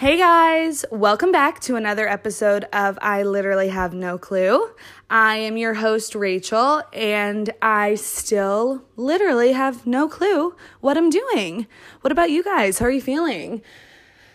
[0.00, 4.70] Hey guys, welcome back to another episode of I Literally Have No Clue.
[5.10, 11.66] I am your host, Rachel, and I still literally have no clue what I'm doing.
[12.00, 12.78] What about you guys?
[12.78, 13.60] How are you feeling?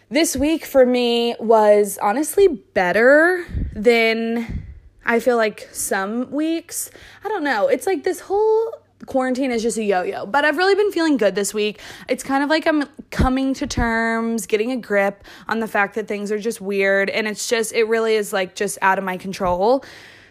[0.08, 3.44] This week for me was honestly better
[3.74, 4.68] than
[5.04, 6.92] I feel like some weeks.
[7.24, 7.70] I don't know.
[7.70, 11.36] It's like this whole quarantine is just a yo-yo but i've really been feeling good
[11.36, 11.80] this week.
[12.08, 16.08] It's kind of like i'm coming to terms getting a grip on the fact that
[16.08, 19.18] things are just weird and it's just it really is like just out of my
[19.18, 19.84] control.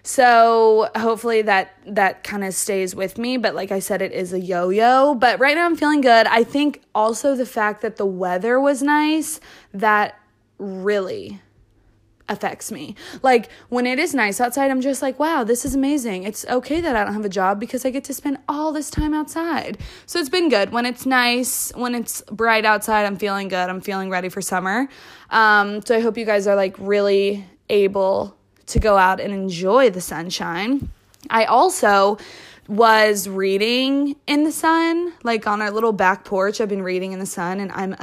[0.02, 4.32] So hopefully that that kind of stays with me but like i said it is
[4.32, 5.14] a yo-yo.
[5.14, 6.26] But right now i'm feeling good.
[6.26, 9.40] I think also the fact that the weather was nice
[9.72, 10.18] that
[10.58, 11.40] really
[12.28, 12.94] affects me.
[13.22, 16.24] Like when it is nice outside, I'm just like, wow, this is amazing.
[16.24, 18.90] It's okay that I don't have a job because I get to spend all this
[18.90, 19.78] time outside.
[20.06, 20.72] So it's been good.
[20.72, 23.68] When it's nice, when it's bright outside, I'm feeling good.
[23.68, 24.88] I'm feeling ready for summer.
[25.30, 29.90] Um, so I hope you guys are like really able to go out and enjoy
[29.90, 30.88] the sunshine.
[31.30, 32.18] I also
[32.68, 36.60] was reading in the sun, like on our little back porch.
[36.60, 37.94] I've been reading in the sun and I'm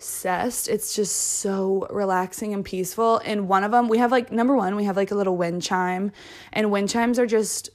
[0.00, 0.66] obsessed.
[0.66, 3.20] It's just so relaxing and peaceful.
[3.22, 5.62] And one of them, we have like, number one, we have like a little wind
[5.62, 6.10] chime,
[6.54, 7.68] and wind chimes are just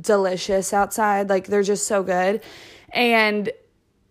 [0.00, 1.28] delicious outside.
[1.28, 2.40] Like they're just so good.
[2.90, 3.50] And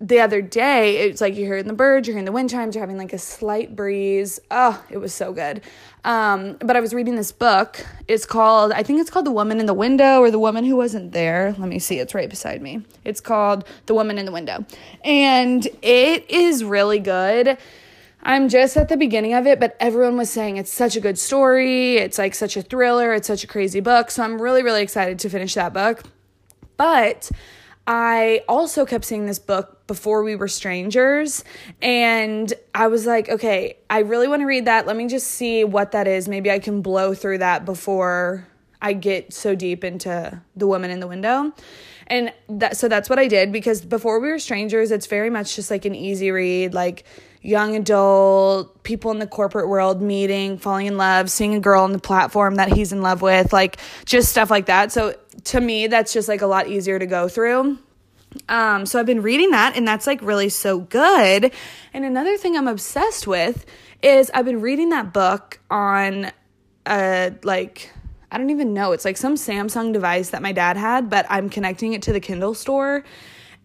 [0.02, 2.84] the other day, it's like you're hearing the birds, you're hearing the wind chimes, you're
[2.84, 4.40] having like a slight breeze.
[4.52, 5.62] Oh, it was so good.
[6.04, 7.86] Um, but I was reading this book.
[8.08, 10.76] It's called, I think it's called The Woman in the Window or The Woman Who
[10.76, 11.56] Wasn't There.
[11.58, 12.82] Let me see, it's right beside me.
[13.06, 14.66] It's called The Woman in the Window.
[15.04, 17.58] And it is really good.
[18.22, 21.18] I'm just at the beginning of it, but everyone was saying it's such a good
[21.18, 21.98] story.
[21.98, 23.14] It's like such a thriller.
[23.14, 24.12] It's such a crazy book.
[24.12, 26.04] So I'm really, really excited to finish that book.
[26.76, 27.30] But
[27.88, 31.44] I also kept seeing this book before we were strangers
[31.81, 34.88] and I was like, okay, I really want to read that.
[34.88, 36.27] Let me just see what that is.
[36.27, 38.48] Maybe I can blow through that before
[38.82, 41.54] I get so deep into The Woman in the Window.
[42.08, 45.55] And that so that's what I did because before we were strangers, it's very much
[45.55, 47.04] just like an easy read, like
[47.45, 51.92] young adult, people in the corporate world meeting, falling in love, seeing a girl on
[51.92, 54.92] the platform that he's in love with, like just stuff like that.
[54.92, 57.78] So to me, that's just like a lot easier to go through.
[58.50, 61.52] Um, so I've been reading that, and that's like really so good.
[61.94, 63.66] And another thing I'm obsessed with
[64.02, 66.32] is I've been reading that book on
[66.88, 67.92] a like
[68.32, 68.92] I don't even know.
[68.92, 72.20] It's like some Samsung device that my dad had, but I'm connecting it to the
[72.20, 73.04] Kindle store.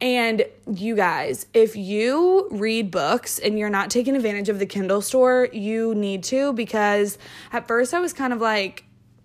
[0.00, 5.02] And you guys, if you read books and you're not taking advantage of the Kindle
[5.02, 7.18] store, you need to because
[7.52, 8.84] at first I was kind of like,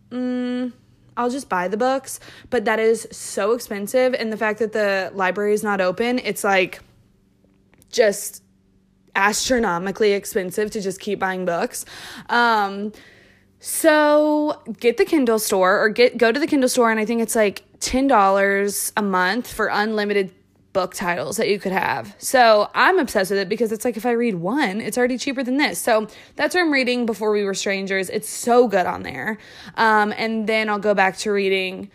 [0.09, 0.74] mm,
[1.16, 2.19] I'll just buy the books,
[2.50, 4.14] but that is so expensive.
[4.14, 6.81] And the fact that the library is not open, it's like
[7.90, 8.44] just
[9.16, 11.85] astronomically expensive to just keep buying books.
[12.30, 12.91] Um,
[13.59, 17.22] so get the Kindle store or get go to the Kindle store and I think
[17.22, 20.34] it's like $10 a month for unlimited
[20.75, 22.13] book titles that you could have.
[22.18, 25.41] So I'm obsessed with it because it's like if I read one, it's already cheaper
[25.41, 25.80] than this.
[25.80, 28.09] So that's what I'm reading before we were strangers.
[28.09, 29.38] It's so good on there.
[29.75, 31.90] Um, and then I'll go back to reading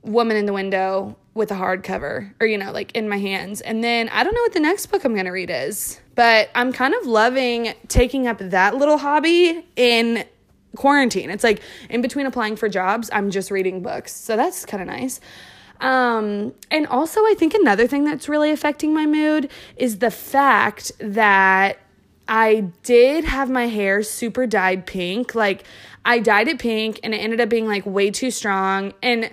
[0.00, 3.60] Woman in the Window with a hardcover or, you know, like in my hands.
[3.60, 6.48] And then I don't know what the next book I'm going to read is, but
[6.54, 10.24] I'm kind of loving taking up that little hobby in
[10.76, 11.28] quarantine.
[11.28, 14.14] It's like in between applying for jobs, I'm just reading books.
[14.16, 15.20] So that's kind of nice.
[15.84, 20.92] Um, and also, I think another thing that's really affecting my mood is the fact
[20.98, 21.76] that
[22.26, 25.34] I did have my hair super dyed pink.
[25.34, 25.64] Like,
[26.02, 28.94] I dyed it pink and it ended up being like way too strong.
[29.02, 29.30] And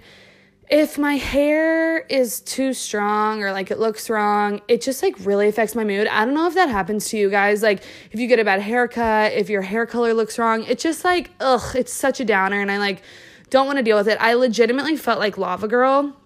[0.70, 5.48] if my hair is too strong or like it looks wrong, it just like really
[5.48, 6.08] affects my mood.
[6.08, 7.64] I don't know if that happens to you guys.
[7.64, 7.82] Like,
[8.12, 11.32] if you get a bad haircut, if your hair color looks wrong, it just like,
[11.40, 12.60] ugh, it's such a downer.
[12.60, 13.04] And I like
[13.50, 14.18] don't want to deal with it.
[14.20, 16.18] I legitimately felt like Lava Girl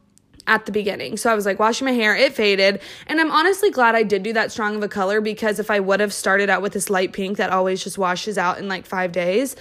[0.48, 1.18] at the beginning.
[1.18, 2.82] So I was like washing my hair, it faded.
[3.08, 5.80] And I'm honestly glad I did do that strong of a color because if I
[5.80, 8.86] would have started out with this light pink that always just washes out in like
[8.86, 9.56] five days.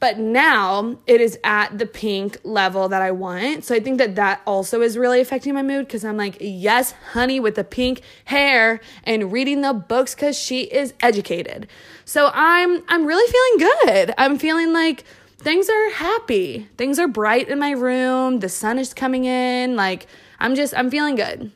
[0.00, 3.64] But now it is at the pink level that I want.
[3.64, 6.92] So I think that that also is really affecting my mood because I'm like, yes,
[7.12, 11.66] honey, with the pink hair and reading the books because she is educated.
[12.04, 14.14] So I'm I'm really feeling good.
[14.16, 15.02] I'm feeling like
[15.38, 16.68] things are happy.
[16.76, 18.38] Things are bright in my room.
[18.38, 19.74] The sun is coming in.
[19.74, 20.06] Like
[20.38, 21.52] I'm just, I'm feeling good.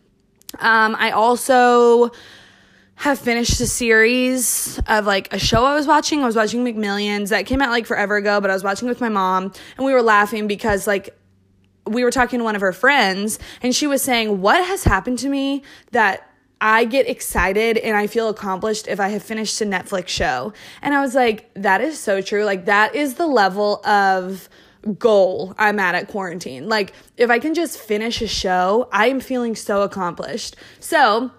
[0.59, 2.11] Um, I also
[2.97, 6.23] have finished a series of like a show I was watching.
[6.23, 9.01] I was watching McMillions that came out like forever ago, but I was watching with
[9.01, 11.17] my mom and we were laughing because like
[11.87, 15.19] we were talking to one of her friends and she was saying, What has happened
[15.21, 16.29] to me that
[16.61, 20.53] I get excited and I feel accomplished if I have finished a Netflix show.
[20.81, 22.45] And I was like, that is so true.
[22.45, 24.49] Like, that is the level of
[24.99, 26.69] goal I'm at at quarantine.
[26.69, 30.57] Like, if I can just finish a show, I am feeling so accomplished.
[30.81, 31.31] So,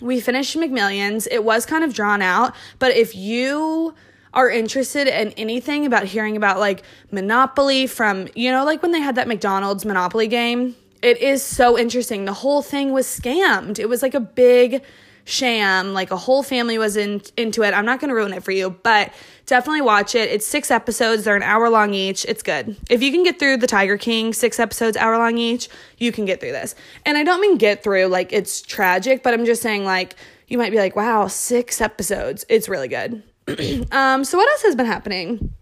[0.00, 1.26] we finished McMillions.
[1.30, 3.94] It was kind of drawn out, but if you
[4.32, 9.00] are interested in anything about hearing about like Monopoly from, you know, like when they
[9.00, 12.24] had that McDonald's Monopoly game, it is so interesting.
[12.24, 13.78] The whole thing was scammed.
[13.78, 14.82] It was like a big
[15.24, 15.92] sham.
[15.94, 17.74] Like a whole family was in, into it.
[17.74, 19.12] I'm not going to ruin it for you, but
[19.46, 20.30] definitely watch it.
[20.30, 21.24] It's six episodes.
[21.24, 22.24] They're an hour long each.
[22.26, 22.76] It's good.
[22.90, 25.68] If you can get through the Tiger King, six episodes, hour long each,
[25.98, 26.74] you can get through this.
[27.04, 30.16] And I don't mean get through like it's tragic, but I'm just saying like
[30.46, 32.44] you might be like, wow, six episodes.
[32.48, 33.22] It's really good.
[33.92, 35.54] um, so what else has been happening?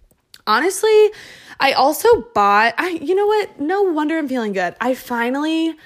[0.46, 1.10] Honestly,
[1.60, 3.60] I also bought I you know what?
[3.60, 4.74] No wonder I'm feeling good.
[4.80, 5.76] I finally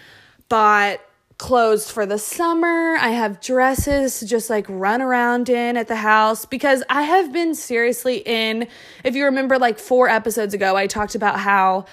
[0.48, 1.00] bought
[1.38, 2.96] clothes for the summer.
[2.96, 7.32] I have dresses to just like run around in at the house because I have
[7.32, 8.68] been seriously in.
[9.04, 11.86] If you remember, like four episodes ago, I talked about how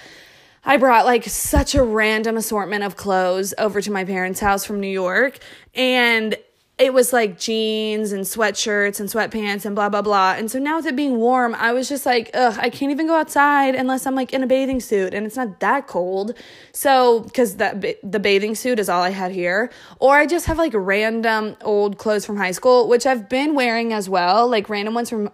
[0.64, 4.80] I brought like such a random assortment of clothes over to my parents' house from
[4.80, 5.38] New York.
[5.74, 6.36] And
[6.76, 10.32] it was like jeans and sweatshirts and sweatpants and blah blah blah.
[10.32, 13.06] And so now with it being warm, I was just like, ugh, I can't even
[13.06, 16.36] go outside unless I'm like in a bathing suit and it's not that cold.
[16.72, 20.58] So because that the bathing suit is all I had here, or I just have
[20.58, 24.94] like random old clothes from high school, which I've been wearing as well, like random
[24.94, 25.30] ones from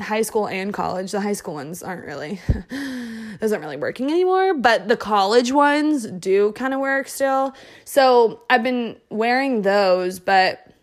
[0.00, 1.10] high school and college.
[1.10, 2.40] The high school ones aren't really
[3.42, 7.52] aren't really working anymore, but the college ones do kind of work still.
[7.84, 10.73] So I've been wearing those, but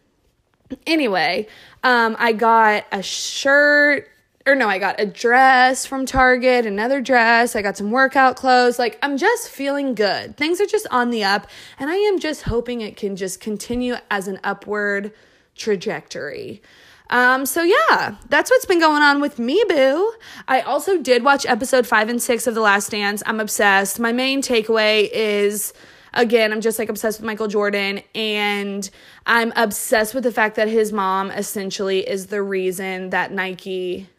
[0.87, 1.47] Anyway,
[1.83, 4.07] um, I got a shirt,
[4.45, 7.55] or no, I got a dress from Target, another dress.
[7.55, 8.79] I got some workout clothes.
[8.79, 10.37] Like, I'm just feeling good.
[10.37, 11.47] Things are just on the up,
[11.79, 15.11] and I am just hoping it can just continue as an upward
[15.55, 16.61] trajectory.
[17.11, 20.13] Um, so yeah, that's what's been going on with me, boo.
[20.47, 23.21] I also did watch episode five and six of The Last Dance.
[23.25, 23.99] I'm obsessed.
[23.99, 25.73] My main takeaway is
[26.13, 28.89] again, I'm just like obsessed with Michael Jordan and
[29.25, 34.09] I'm obsessed with the fact that his mom essentially is the reason that Nike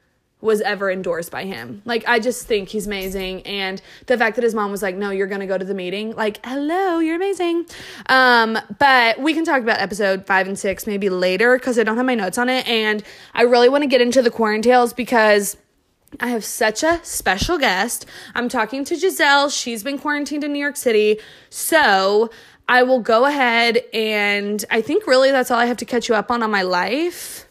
[0.42, 1.80] was ever endorsed by him.
[1.84, 5.10] Like I just think he's amazing and the fact that his mom was like, "No,
[5.10, 7.64] you're going to go to the meeting." Like, "Hello, you're amazing."
[8.06, 11.96] Um, but we can talk about episode 5 and 6 maybe later cuz I don't
[11.96, 15.56] have my notes on it and I really want to get into the quarantales because
[16.20, 18.04] I have such a special guest.
[18.34, 19.48] I'm talking to Giselle.
[19.48, 21.18] She's been quarantined in New York City.
[21.48, 22.30] So
[22.72, 26.14] I will go ahead and I think really that's all I have to catch you
[26.14, 27.46] up on on my life.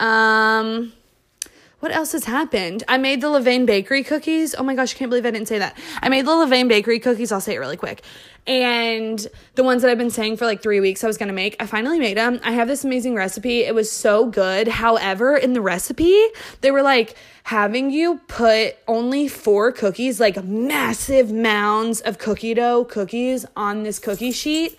[0.00, 0.92] Um,
[1.86, 2.82] what else has happened?
[2.88, 4.56] I made the Levain Bakery cookies.
[4.56, 5.78] Oh my gosh, I can't believe I didn't say that.
[6.02, 7.30] I made the Levain Bakery cookies.
[7.30, 8.02] I'll say it really quick.
[8.44, 9.24] And
[9.54, 11.66] the ones that I've been saying for like three weeks I was gonna make, I
[11.66, 12.40] finally made them.
[12.42, 13.62] I have this amazing recipe.
[13.62, 14.66] It was so good.
[14.66, 16.20] However, in the recipe,
[16.60, 22.84] they were like having you put only four cookies, like massive mounds of cookie dough
[22.84, 24.76] cookies on this cookie sheet.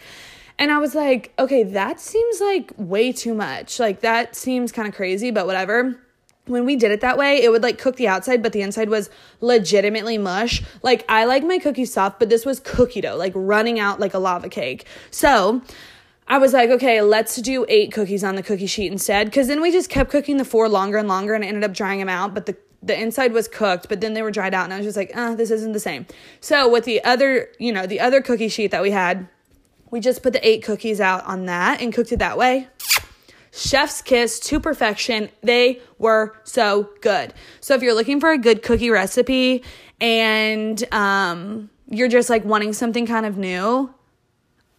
[0.59, 3.79] And I was like, okay, that seems like way too much.
[3.79, 5.97] Like, that seems kind of crazy, but whatever
[6.47, 8.89] when we did it that way, it would like cook the outside, but the inside
[8.89, 9.09] was
[9.41, 10.63] legitimately mush.
[10.81, 14.13] Like I like my cookies soft, but this was cookie dough, like running out like
[14.13, 14.85] a lava cake.
[15.11, 15.61] So
[16.27, 19.31] I was like, okay, let's do eight cookies on the cookie sheet instead.
[19.31, 21.73] Cause then we just kept cooking the four longer and longer and I ended up
[21.73, 24.65] drying them out, but the the inside was cooked, but then they were dried out,
[24.65, 26.05] and I was just like, uh, this isn't the same.
[26.39, 29.27] So with the other, you know, the other cookie sheet that we had,
[29.89, 32.67] we just put the eight cookies out on that and cooked it that way
[33.57, 35.29] chef's kiss to perfection.
[35.41, 37.33] They were so good.
[37.59, 39.63] So if you're looking for a good cookie recipe
[39.99, 43.93] and um, you're just like wanting something kind of new,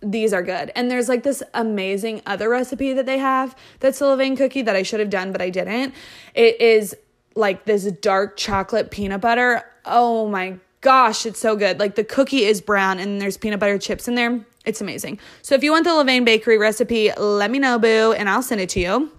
[0.01, 0.71] these are good.
[0.77, 4.77] And there's like this amazing other recipe that they have that's a Levain cookie that
[4.77, 5.95] I should have done, but I didn't.
[6.35, 6.97] It is
[7.35, 9.65] like this dark chocolate peanut butter.
[9.85, 11.81] Oh my gosh, it's so good.
[11.81, 14.45] Like the cookie is brown and there's peanut butter chips in there.
[14.69, 15.19] It's amazing.
[15.41, 18.61] So if you want the Levain Bakery recipe, let me know, boo, and I'll send
[18.61, 19.11] it to you.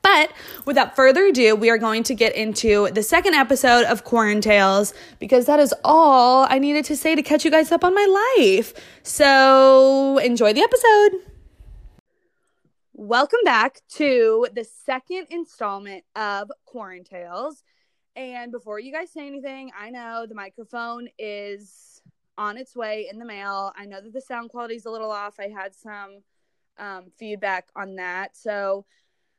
[0.00, 0.32] But
[0.64, 5.44] without further ado, we are going to get into the second episode of Quarantales because
[5.44, 8.72] that is all I needed to say to catch you guys up on my life.
[9.02, 11.20] So enjoy the episode.
[12.94, 17.56] Welcome back to the second installment of Quarantales.
[18.14, 21.95] And before you guys say anything, I know the microphone is
[22.38, 23.72] on its way in the mail.
[23.76, 25.34] I know that the sound quality is a little off.
[25.38, 26.18] I had some
[26.78, 28.36] um, feedback on that.
[28.36, 28.84] So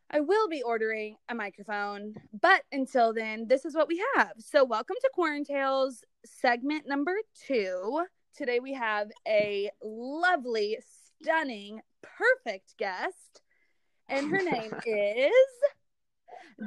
[0.09, 2.15] I will be ordering a microphone.
[2.39, 4.31] But until then, this is what we have.
[4.39, 8.05] So, welcome to Quarantales segment number two.
[8.35, 10.77] Today we have a lovely,
[11.21, 13.41] stunning, perfect guest.
[14.07, 15.31] and her name is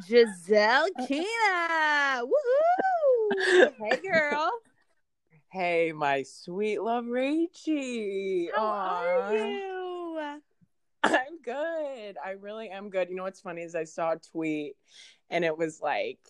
[0.06, 2.22] Giselle Kina.
[2.22, 3.72] Woohoo!
[3.78, 4.50] Hey, girl.
[5.52, 8.50] Hey, my sweet love Rachie.
[8.54, 9.04] How Aw.
[9.04, 10.40] are you?
[11.02, 12.16] I'm good.
[12.24, 13.08] I really am good.
[13.10, 14.76] You know what's funny is I saw a tweet
[15.28, 16.20] and it was like,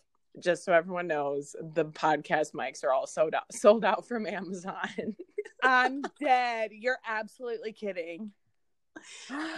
[0.43, 5.17] just so everyone knows, the podcast mics are all sold out sold out from Amazon.
[5.63, 6.71] I'm dead.
[6.73, 8.31] You're absolutely kidding.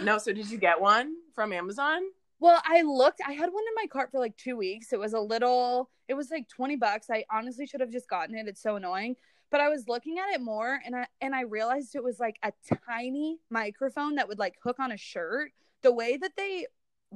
[0.01, 2.01] no, so did you get one from Amazon?
[2.39, 3.21] Well, I looked.
[3.25, 4.91] I had one in my cart for like two weeks.
[4.91, 5.89] It was a little.
[6.09, 7.07] It was like twenty bucks.
[7.09, 8.47] I honestly should have just gotten it.
[8.49, 9.15] It's so annoying.
[9.53, 12.39] But I was looking at it more, and I and I realized it was like
[12.41, 12.51] a
[12.87, 15.51] tiny microphone that would like hook on a shirt.
[15.83, 16.65] The way that they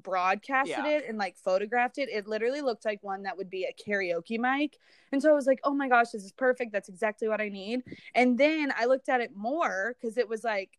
[0.04, 0.98] broadcasted Yeah.
[1.00, 4.38] it and like photographed it, it literally looked like one that would be a karaoke
[4.38, 4.78] mic.
[5.12, 6.72] And so I was like, oh my gosh, this is perfect.
[6.72, 7.82] That's exactly what I need.
[8.14, 10.78] And then I looked at it more because it was like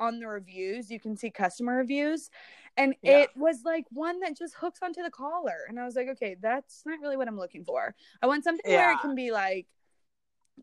[0.00, 2.28] on the reviews, you can see customer reviews.
[2.76, 3.22] And Yeah.
[3.22, 5.58] it was like one that just hooks onto the collar.
[5.68, 7.94] And I was like, okay, that's not really what I'm looking for.
[8.20, 9.68] I want something where it can be like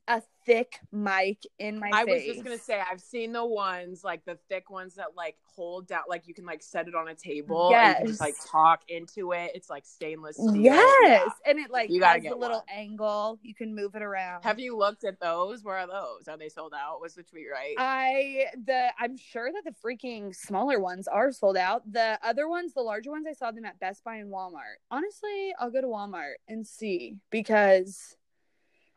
[0.08, 1.96] a thick mic in my face.
[1.96, 5.36] I was just gonna say I've seen the ones like the thick ones that like
[5.44, 8.20] hold down like you can like set it on a table and you can just
[8.22, 9.52] like talk into it.
[9.56, 10.56] It's like stainless steel.
[10.56, 11.32] Yes.
[11.46, 11.52] Yeah.
[11.52, 12.78] And it like You gotta has get little one.
[12.78, 13.40] angle.
[13.42, 14.44] You can move it around.
[14.44, 15.64] Have you looked at those?
[15.64, 16.28] Where are those?
[16.28, 17.02] Are they sold out?
[17.02, 17.76] Was the tweet right?
[17.78, 21.92] I the I'm sure that the freaking smaller ones are sold out.
[21.92, 24.78] The other ones, the larger ones, I saw them at Best Buy and Walmart.
[24.92, 28.16] Honestly, I'll go to Walmart and see because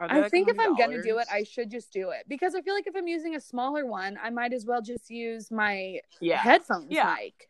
[0.00, 2.62] I like, think if I'm gonna do it, I should just do it because I
[2.62, 6.00] feel like if I'm using a smaller one, I might as well just use my
[6.20, 7.16] yeah headphones Yeah.
[7.18, 7.48] mic.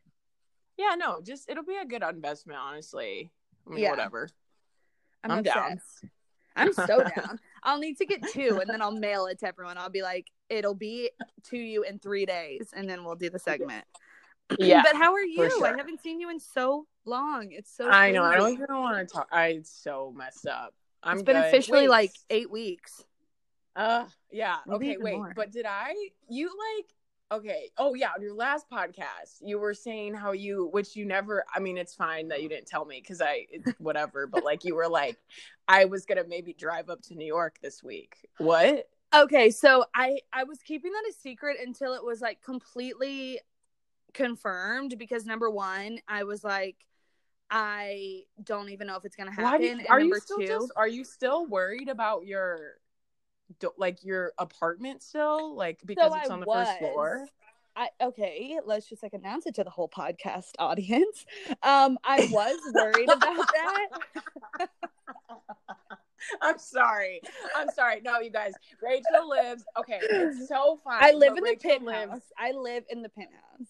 [0.78, 3.30] yeah no just it'll be a good investment honestly.
[3.66, 3.90] I mean, Yeah.
[3.90, 4.28] whatever.
[5.24, 5.80] I'm, I'm down.
[6.56, 7.38] I'm so down.
[7.62, 9.76] I'll need to get two and then I'll mail it to everyone.
[9.76, 11.10] I'll be like, it'll be
[11.50, 13.84] to you in three days, and then we'll do the segment.
[14.58, 15.62] Yeah, but how are you?
[15.64, 17.48] I haven't seen you in so long.
[17.50, 18.22] It's so I know.
[18.22, 19.28] I don't even want to talk.
[19.30, 20.74] I so messed up.
[21.02, 21.46] I'm It's been good.
[21.46, 21.90] officially Wait.
[21.90, 23.04] like eight weeks.
[23.76, 24.56] Uh yeah.
[24.66, 25.16] Maybe okay, wait.
[25.16, 25.32] more.
[25.34, 25.94] But did I
[26.28, 27.70] you like okay.
[27.76, 31.60] Oh yeah, on your last podcast, you were saying how you which you never I
[31.60, 33.46] mean, it's fine that you didn't tell me cuz I
[33.78, 35.16] whatever, but like you were like
[35.68, 38.16] I was going to maybe drive up to New York this week.
[38.38, 38.88] What?
[39.14, 43.40] Okay, so I I was keeping that a secret until it was like completely
[44.14, 46.76] confirmed because number one, I was like,
[47.50, 49.62] I don't even know if it's gonna happen.
[49.80, 52.58] You, are number you still two, just are you still worried about your
[53.76, 56.66] like your apartment still like because it's I on the was.
[56.66, 57.26] first floor?
[57.76, 61.24] I okay, let's just like announce it to the whole podcast audience.
[61.62, 64.68] Um, I was worried about that.
[66.42, 67.20] I'm sorry.
[67.56, 68.00] I'm sorry.
[68.02, 68.52] No, you guys.
[68.82, 69.64] Rachel lives.
[69.78, 70.98] Okay, it's so fine.
[71.00, 72.08] I live in the penthouse.
[72.08, 73.68] lives- I live in the penthouse.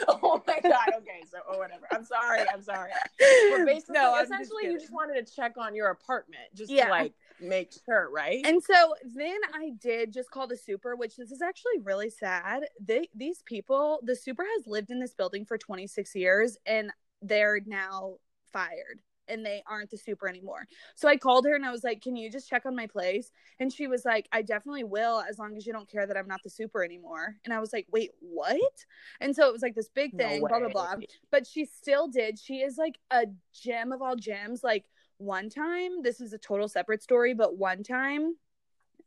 [0.08, 0.88] Oh my god.
[0.98, 1.86] Okay, so oh, whatever.
[1.90, 2.40] I'm sorry.
[2.52, 2.90] I'm sorry.
[3.50, 6.70] But basically, no, I'm essentially, just you just wanted to check on your apartment, just
[6.70, 6.84] Yeah.
[6.86, 8.44] to like make sure, right?
[8.44, 12.64] And so then I did just call the super, which this is actually really sad.
[12.80, 16.90] They these people, the super has lived in this building for 26 years and
[17.22, 18.16] they're now
[18.52, 20.66] fired and they aren't the super anymore.
[20.94, 23.30] So I called her and I was like, "Can you just check on my place?"
[23.60, 26.28] And she was like, "I definitely will as long as you don't care that I'm
[26.28, 28.86] not the super anymore." And I was like, "Wait, what?"
[29.20, 30.94] And so it was like this big No thing, blah blah blah.
[31.30, 32.38] But she still did.
[32.38, 34.62] She is like a gem of all gems.
[34.62, 34.84] Like
[35.18, 38.36] one time, this is a total separate story, but one time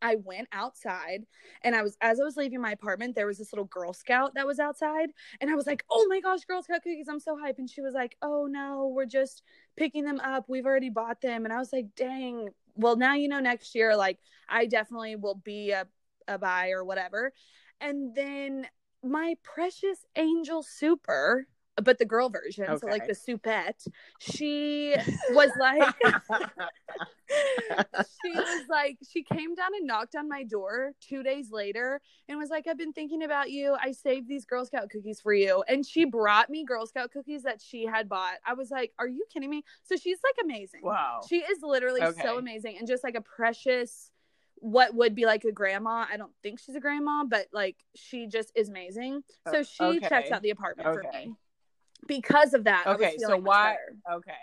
[0.02, 1.26] I went outside
[1.64, 4.34] and I was as I was leaving my apartment, there was this little Girl Scout
[4.36, 7.08] that was outside, and I was like, "Oh my gosh, Girl Scout cookies!
[7.08, 9.44] I'm so hype!" And she was like, "Oh no, we're just
[9.78, 10.46] picking them up.
[10.48, 12.50] We've already bought them." And I was like, "Dang!
[12.76, 15.88] Well, now you know next year, like I definitely will be a
[16.28, 17.34] a buy or whatever."
[17.80, 18.68] And then
[19.04, 21.48] my precious angel super,
[21.82, 23.86] but the girl version, so like the soupette,
[24.20, 24.96] she
[25.32, 25.94] was like
[28.24, 32.38] she was like she came down and knocked on my door two days later and
[32.38, 33.76] was like i've been thinking about you.
[33.80, 35.64] I saved these girl scout cookies for you.
[35.68, 38.36] And she brought me girl scout cookies that she had bought.
[38.46, 39.64] I was like are you kidding me?
[39.84, 40.82] So she's like amazing.
[40.84, 41.22] Wow.
[41.28, 42.22] she is literally Okay.
[42.22, 44.12] so amazing and just like a precious
[44.56, 46.06] what would be like a grandma.
[46.12, 49.24] I don't think she's a grandma but like she just is amazing.
[49.48, 51.34] So O- she checks out the apartment for me
[52.12, 53.72] because of that Okay, so why?
[54.06, 54.18] better.
[54.18, 54.34] Okay.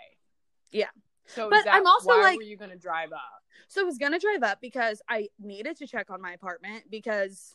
[0.71, 0.87] Yeah.
[1.27, 3.43] So, But that, I'm also, why like- were you gonna drive up?
[3.67, 7.53] So I was gonna drive up because I needed to check on my apartment because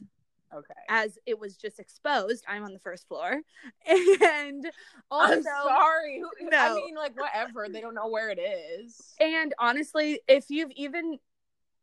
[0.52, 0.74] Okay.
[0.88, 3.40] as it was just exposed, I'm on the first floor.
[3.86, 4.70] And
[5.10, 6.20] also I'm sorry.
[6.20, 7.68] Who, I mean, like, whatever.
[7.68, 9.14] They don't know where it is.
[9.20, 11.18] and honestly, if you've even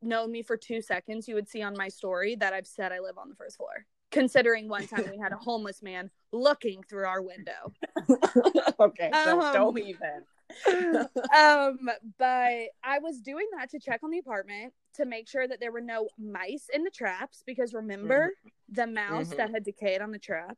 [0.01, 2.99] known me for two seconds, you would see on my story that I've said I
[2.99, 3.85] live on the first floor.
[4.11, 7.73] Considering one time we had a homeless man looking through our window.
[8.79, 10.23] okay, so Um, don't even.
[11.35, 11.89] um,
[12.19, 15.71] but I was doing that to check on the apartment to make sure that there
[15.71, 18.31] were no mice in the traps because remember
[18.69, 19.37] the mouse Mhm.
[19.37, 20.57] that had decayed on the trap.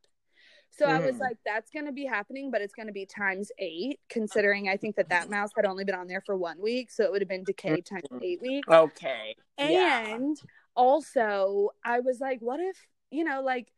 [0.70, 1.20] So I was Mhm.
[1.20, 4.76] like, that's going to be happening, but it's going to be times eight, considering I
[4.76, 6.90] think that that mouse had only been on there for one week.
[6.90, 8.18] So it would have been decayed times Mhm.
[8.22, 8.68] eight weeks.
[8.68, 9.36] Okay.
[9.56, 10.16] yeah.
[10.16, 10.36] And
[10.74, 12.76] also, I was like, what if,
[13.10, 13.72] you know, like,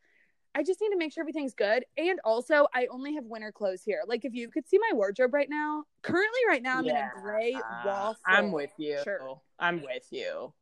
[0.55, 1.85] I just need to make sure everything's good.
[1.99, 4.01] And also, I only have winter clothes here.
[4.07, 6.93] Like, if you could see my wardrobe right now, currently, right now, I'm Yeah.
[6.93, 8.17] in a gray waffle.
[8.27, 8.99] I'm with you.
[9.05, 9.21] shirt.
[9.59, 10.53] I'm with you.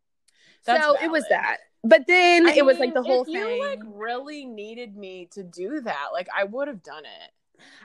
[0.62, 1.59] So That's it was that.
[1.83, 3.37] But then I it was like the whole if thing.
[3.37, 6.09] You like really needed me to do that.
[6.12, 7.30] Like I would have done it.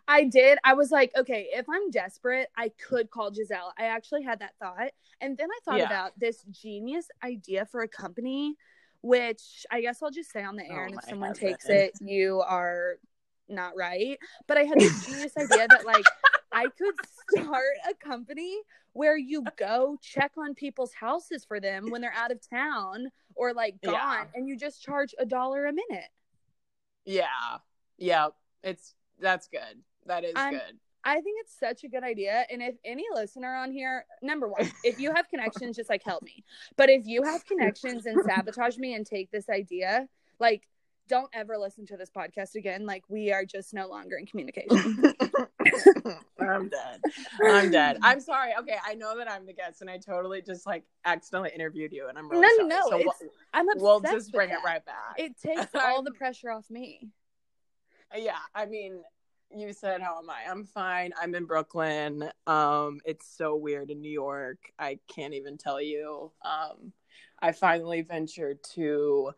[0.07, 0.57] I did.
[0.63, 3.73] I was like, okay, if I'm desperate, I could call Giselle.
[3.77, 4.91] I actually had that thought.
[5.21, 5.85] And then I thought Yeah.
[5.85, 8.55] about this genius idea for a company,
[9.01, 10.83] which I guess I'll just say on the air.
[10.83, 12.95] Oh and if someone takes it, you are
[13.47, 14.17] not right.
[14.47, 16.05] But I had this genius idea that, like,
[16.51, 16.95] I could
[17.31, 18.57] start a company
[18.93, 23.53] where you go check on people's houses for them when they're out of town or
[23.53, 24.25] like gone Yeah.
[24.33, 26.09] and you just charge a dollar a minute.
[27.05, 27.25] Yeah.
[27.97, 28.29] Yeah.
[28.63, 29.83] It's that's good.
[30.07, 30.79] That is I'm- good.
[31.09, 32.45] I think it's such a good idea.
[32.51, 36.21] And if any listener on here, number one, if you have connections, just like help
[36.23, 36.43] me.
[36.77, 40.07] But if you have connections and sabotage me and take this idea,
[40.39, 40.67] like,
[41.07, 42.85] don't ever listen to this podcast again.
[42.85, 44.77] Like, we are just no longer in communication.
[46.39, 47.01] I'm dead.
[47.43, 47.97] I'm dead.
[48.03, 48.51] I'm sorry.
[48.59, 52.07] Okay, I know that I'm the guest, and I totally just like accidentally interviewed you,
[52.09, 53.03] and I'm really No, no, sorry.
[53.03, 55.15] no, So we'll, I'm we'll just bring it right back.
[55.17, 57.09] It takes all the pressure off me.
[58.15, 59.01] yeah, I mean,
[59.55, 60.49] you said how am I?
[60.49, 61.11] I'm fine.
[61.19, 62.29] I'm in Brooklyn.
[62.47, 64.71] Um, it's so weird in New York.
[64.77, 66.31] I can't even tell you.
[66.43, 66.93] Um,
[67.41, 69.31] I finally ventured to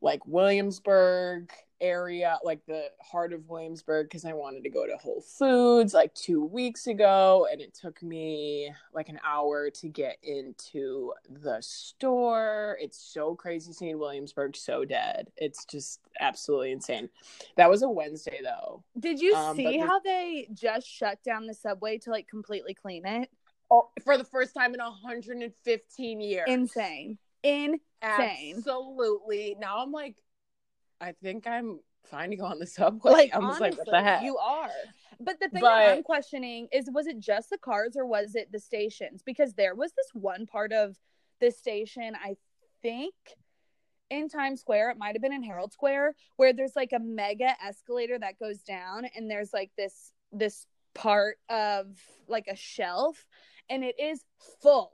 [0.00, 5.20] like Williamsburg area, like the heart of Williamsburg, because I wanted to go to Whole
[5.20, 11.12] Foods like two weeks ago, and it took me like an hour to get into
[11.28, 12.76] the store.
[12.80, 15.28] It's so crazy seeing Williamsburg so dead.
[15.36, 17.08] It's just absolutely insane.
[17.56, 18.82] That was a Wednesday though.
[18.98, 22.74] Did you Um, see the- how they just shut down the subway to like completely
[22.74, 23.30] clean it?
[23.70, 26.44] Oh, for the first time in 115 years.
[26.48, 27.18] Insane.
[27.42, 27.80] Insane.
[28.56, 29.56] Absolutely.
[29.60, 30.16] Now I'm like,
[31.00, 33.12] I think I'm fine to go on the subway.
[33.12, 34.22] Like, I was honestly, like, what the heck?
[34.22, 34.68] you are.
[35.18, 38.34] But the thing But- that I'm questioning is was it just the cars or was
[38.34, 39.22] it the stations?
[39.22, 40.96] Because there was this one part of
[41.40, 42.36] the station, I
[42.82, 43.14] think
[44.10, 47.54] in Times Square, it might have been in Herald Square, where there's like a mega
[47.64, 51.86] escalator that goes down and there's like this this part of
[52.28, 53.24] like a shelf
[53.68, 54.24] and it is
[54.62, 54.92] full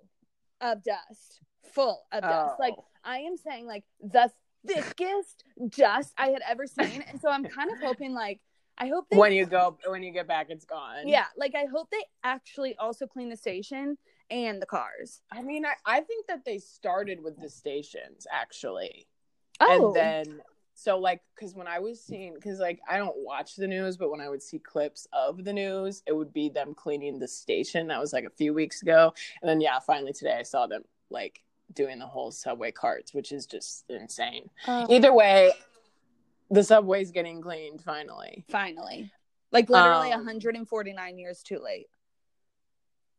[0.61, 1.41] of dust.
[1.73, 2.57] Full of dust.
[2.61, 2.85] Like Oh.
[3.05, 4.31] I am saying like the
[4.67, 7.03] thickest dust I had ever seen.
[7.09, 8.41] And so I'm kind of hoping like
[8.79, 11.09] I hope they when you go, when you get back, it's gone.
[11.09, 13.97] Yeah, like I hope they actually also clean the station
[14.31, 15.23] and the cars.
[15.31, 19.07] I mean, I, I think that they started with the stations actually.
[19.61, 20.43] Oh, And then,
[20.75, 24.11] so like, because when I was seeing, because like, I don't watch the news, but
[24.11, 27.87] when I would see clips of the news, it would be them cleaning the station.
[27.87, 29.15] That was like a few weeks ago.
[29.41, 33.33] And then, yeah, finally today I saw them like doing the whole subway carts, which
[33.33, 34.49] is just insane.
[34.67, 35.53] Oh, Either way,
[36.51, 38.45] the subway's getting cleaned finally.
[38.49, 39.11] finally.
[39.53, 41.89] Like literally Um, 149 years too late.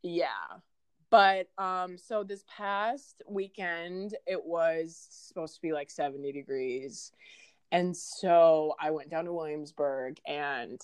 [0.03, 0.27] Yeah.
[1.09, 7.11] But um so this past weekend it was supposed to be like 70 degrees.
[7.71, 10.79] And so I went down to Williamsburg and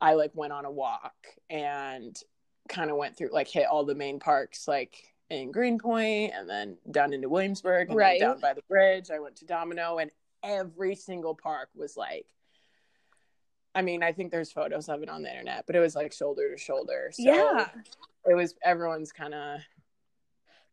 [0.00, 1.14] I like went on a walk
[1.48, 2.18] and
[2.68, 6.76] kind of went through like hit all the main parks like in Greenpoint and then
[6.90, 8.20] down into Williamsburg and Right.
[8.20, 9.10] down by the bridge.
[9.10, 10.10] I went to Domino and
[10.42, 12.26] every single park was like
[13.76, 16.12] I mean, I think there's photos of it on the internet, but it was like
[16.12, 17.10] shoulder to shoulder.
[17.12, 17.66] So yeah.
[18.24, 19.60] it was everyone's kind of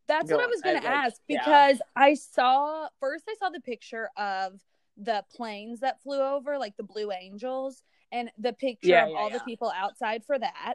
[0.06, 1.40] That's Go what I was going to like, ask yeah.
[1.40, 4.60] because I saw first I saw the picture of
[4.96, 9.16] the planes that flew over like the Blue Angels and the picture Yeah, of yeah,
[9.16, 10.74] all the people outside for that.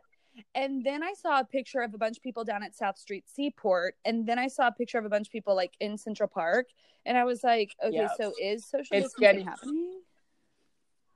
[0.55, 3.25] And then I saw a picture of a bunch of people down at South Street
[3.27, 6.29] Seaport and then I saw a picture of a bunch of people like in Central
[6.29, 6.67] Park
[7.05, 8.11] and I was like, okay, Yep.
[8.17, 10.01] so is social It's distancing getting- happening?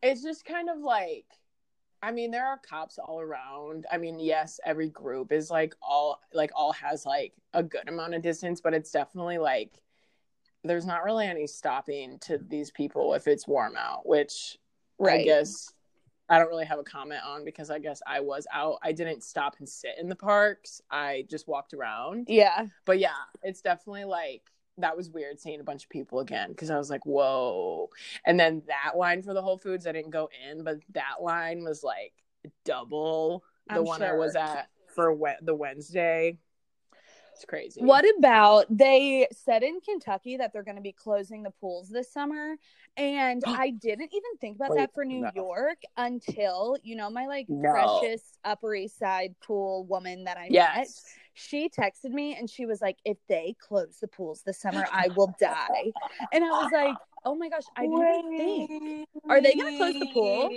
[0.01, 1.25] it's just kind of like
[2.03, 3.85] I mean, there are cops all around.
[3.91, 8.15] I mean, yes, every group is like all like all has like a good amount
[8.15, 9.83] of distance, but it's definitely like
[10.63, 14.57] there's not really any stopping to these people if it's warm out, which
[14.99, 15.71] I guess
[16.31, 18.77] I don't really have a comment on because I guess I was out.
[18.81, 20.81] I didn't stop and sit in the parks.
[20.89, 22.27] I just walked around.
[22.29, 22.67] Yeah.
[22.85, 23.09] But yeah,
[23.43, 24.43] it's definitely like
[24.77, 27.89] that was weird seeing a bunch of people again because I was like, whoa.
[28.25, 31.65] And then that line for the Whole Foods, I didn't go in, but that line
[31.65, 32.13] was like
[32.63, 36.37] double the I'm one I was at for we- the Wednesday.
[37.33, 37.81] It's crazy.
[37.81, 42.11] What about they said in Kentucky that they're going to be closing the pools this
[42.11, 42.55] summer?
[42.97, 45.31] And I didn't even think about Wait, that for New no.
[45.33, 47.71] York until, you know, my like No.
[47.71, 50.51] precious Upper East Side pool woman that I met.
[50.51, 51.03] Yes.
[51.33, 55.07] She texted me and she was like, if they close the pools this summer, I
[55.15, 55.93] will die.
[56.33, 59.07] And I was like, oh my gosh, I didn't think.
[59.29, 60.49] Are they gonna close the pool?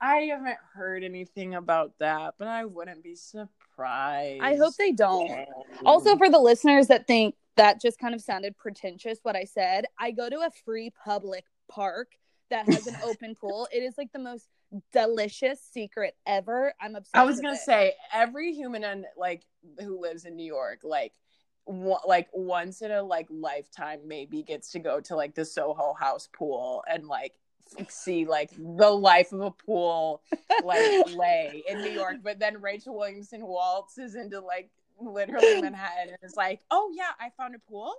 [0.00, 3.50] I haven't heard anything about that, but I wouldn't be surprised.
[4.42, 5.46] I hope they don't.
[5.84, 9.86] Also, for the listeners that think that just kind of sounded pretentious, what I said,
[9.98, 12.08] I go to a free public park
[12.50, 13.68] that has an open pool.
[13.72, 14.48] It is like the most
[14.92, 16.74] delicious secret ever.
[16.80, 17.16] I'm obsessed.
[17.16, 17.60] I was gonna it.
[17.60, 19.42] say every human and like
[19.80, 21.12] who lives in New York, like
[21.66, 26.28] like once in a like lifetime, maybe gets to go to like the Soho House
[26.32, 27.34] pool and like
[27.88, 30.22] see like the life of a pool
[30.64, 32.16] like lay in New York.
[32.22, 37.30] But then Rachel Williamson waltzes into like literally Manhattan and is like, "Oh yeah, I
[37.36, 37.94] found a pool,"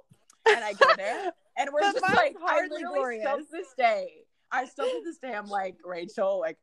[0.47, 3.25] and I go there, and we're just like, I hardly still glorious.
[3.25, 4.08] to this day,
[4.51, 6.58] I still to this day, I'm like, Rachel, like,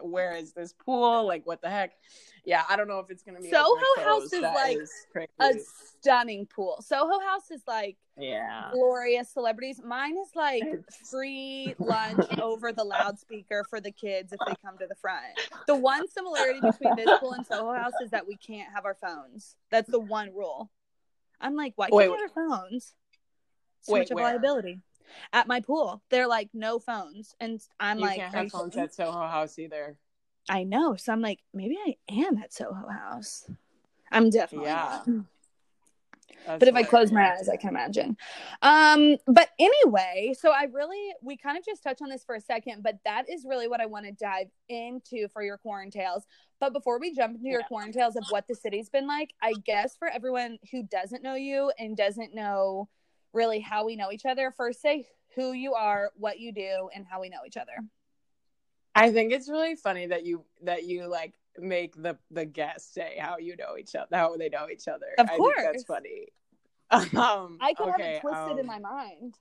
[0.00, 1.26] where is this pool?
[1.26, 1.92] Like, what the heck?
[2.44, 3.50] Yeah, I don't know if it's gonna be.
[3.50, 4.92] Soho House is, That like, is.
[5.40, 5.54] A
[5.98, 6.78] stunning pool.
[6.80, 8.70] Soho House is like yeah.
[8.72, 9.80] glorious celebrities.
[9.84, 10.64] Mine is like
[11.10, 15.24] free lunch over the loudspeaker for the kids if they come to the front.
[15.66, 18.96] The one similarity between this pool and Soho House is that we can't have our
[19.00, 19.56] phones.
[19.70, 20.70] That's the one rule.
[21.40, 22.94] I'm like, why can't Wait, we have our phones?
[23.82, 24.24] So wait, much of a where?
[24.24, 24.80] liability.
[25.32, 28.94] At my pool, they're like no phones, and I'm you like, can't have phones at
[28.94, 29.96] Soho House either.
[30.48, 30.96] I know.
[30.96, 33.48] So I'm like, maybe I am at Soho House.
[34.12, 35.02] I'm definitely Yeah.
[35.06, 35.24] not.
[36.46, 38.16] That's but if I close my eyes, I can imagine.
[38.62, 42.40] Um, but anyway, so I really we kind of just touched on this for a
[42.40, 46.22] second, but that is really what I want to dive into for your quarantales.
[46.58, 47.66] But before we jump into your Yeah.
[47.70, 51.72] quarantales of what the city's been like, I guess for everyone who doesn't know you
[51.78, 52.88] and doesn't know
[53.32, 57.06] really how we know each other, first say who you are, what you do, and
[57.06, 57.72] how we know each other.
[58.94, 63.16] I think it's really funny that you that you like make the the guests say
[63.20, 65.06] how you know each other, how they know each other.
[65.18, 66.28] Of I think that's funny.
[66.92, 69.36] Um, I can have it twisted in um, my mind.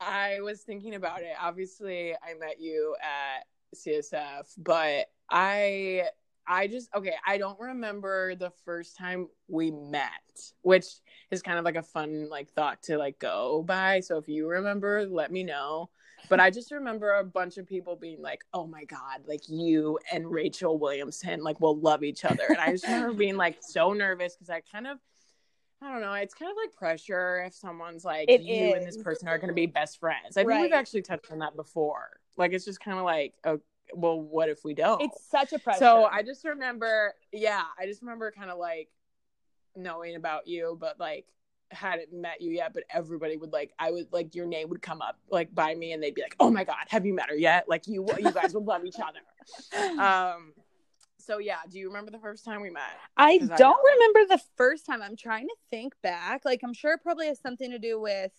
[0.00, 1.34] I was thinking about it.
[1.38, 3.44] Obviously, I met you at
[3.76, 6.04] CSF, but I
[6.46, 10.10] I just okay, I don't remember the first time we met,
[10.62, 10.86] which
[11.30, 14.00] is kind of like a fun like thought to like go by.
[14.00, 15.90] So if you remember, let me know.
[16.28, 19.98] But I just remember a bunch of people being like, "Oh my god, like you
[20.12, 23.92] and Rachel Williamson like will love each other." And I just remember being like so
[23.92, 24.98] nervous because I kind of
[25.82, 26.12] I don't know.
[26.12, 29.48] It's kind of like pressure if someone's like It you and this person are going
[29.48, 30.36] to be best friends.
[30.36, 32.20] I think we've actually touched on that before.
[32.36, 33.60] Like it's just kind of like, oh,
[33.94, 35.00] well, what if we don't?
[35.00, 35.78] It's such a pressure.
[35.78, 38.88] so I just remember, yeah, I just remember kind of like
[39.74, 41.26] knowing about you, but like
[41.70, 42.72] hadn't met you yet.
[42.74, 45.92] But everybody would like, I would like your name would come up like by me,
[45.92, 48.32] and they'd be like, "Oh my god, have you met her yet?" Like you, you
[48.32, 50.00] guys would love each other.
[50.00, 50.52] Um.
[51.18, 52.82] So yeah, do you remember the first time we met?
[53.16, 55.02] I don't remember the first time.
[55.02, 56.42] I'm trying to think back.
[56.44, 58.32] Like I'm sure it probably has something to do with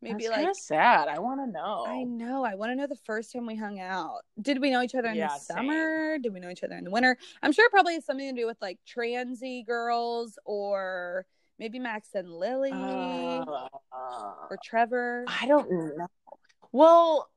[0.00, 1.08] maybe That's like sad.
[1.08, 1.84] I want to know.
[1.88, 2.44] I know.
[2.44, 4.20] I want to know the first time we hung out.
[4.40, 5.56] Did we know each other in Yeah, the same.
[5.56, 6.18] summer?
[6.18, 7.16] Did we know each other in the winter?
[7.42, 11.26] I'm sure it probably has something to do with like transy girls or
[11.58, 13.68] maybe Max and Lily Uh,
[14.50, 15.24] or Trevor.
[15.26, 16.06] I don't know.
[16.72, 17.30] Well,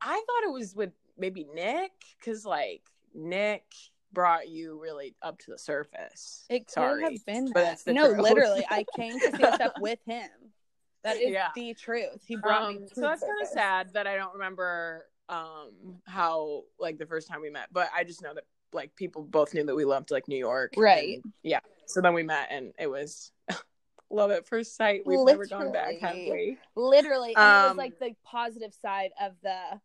[0.00, 2.82] I thought it was with maybe Nick because like
[3.14, 3.64] Nick
[4.12, 6.44] brought you really up to the surface.
[6.48, 7.64] It could Sorry, have been but that.
[7.84, 8.20] that's no, truth.
[8.22, 10.28] literally, I came to see stuff with him.
[11.04, 11.48] That is Yeah.
[11.54, 12.22] the truth.
[12.26, 12.76] He brought me.
[12.78, 15.72] Um, To so that's kind of sad that I don't remember um
[16.06, 19.52] how like the first time we met, but I just know that like people both
[19.54, 21.20] knew that we loved like New York, Right.
[21.24, 21.60] and, yeah.
[21.88, 23.32] So then we met, and it was
[24.10, 25.02] love at first sight.
[25.06, 26.30] We've never gone back, have Literally.
[26.30, 26.58] we?
[26.76, 29.80] literally and it was Um, like the positive side of the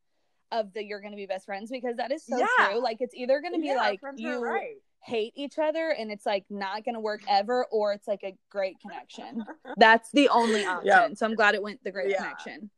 [0.52, 2.70] of the you're gonna be best friends because that is so Yeah.
[2.70, 4.78] true like it's either gonna be Yeah, like you right.
[5.00, 8.80] hate each other and it's like not gonna work ever or it's like a great
[8.80, 9.44] connection
[9.78, 11.14] that's the only option Yeah.
[11.16, 12.18] so i'm glad it went the great Yeah.
[12.18, 12.70] connection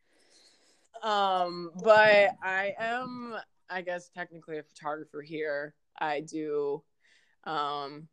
[1.04, 3.36] Um, but I am,
[3.70, 5.76] I guess, technically a photographer here.
[6.00, 6.84] I do,
[7.44, 8.08] um,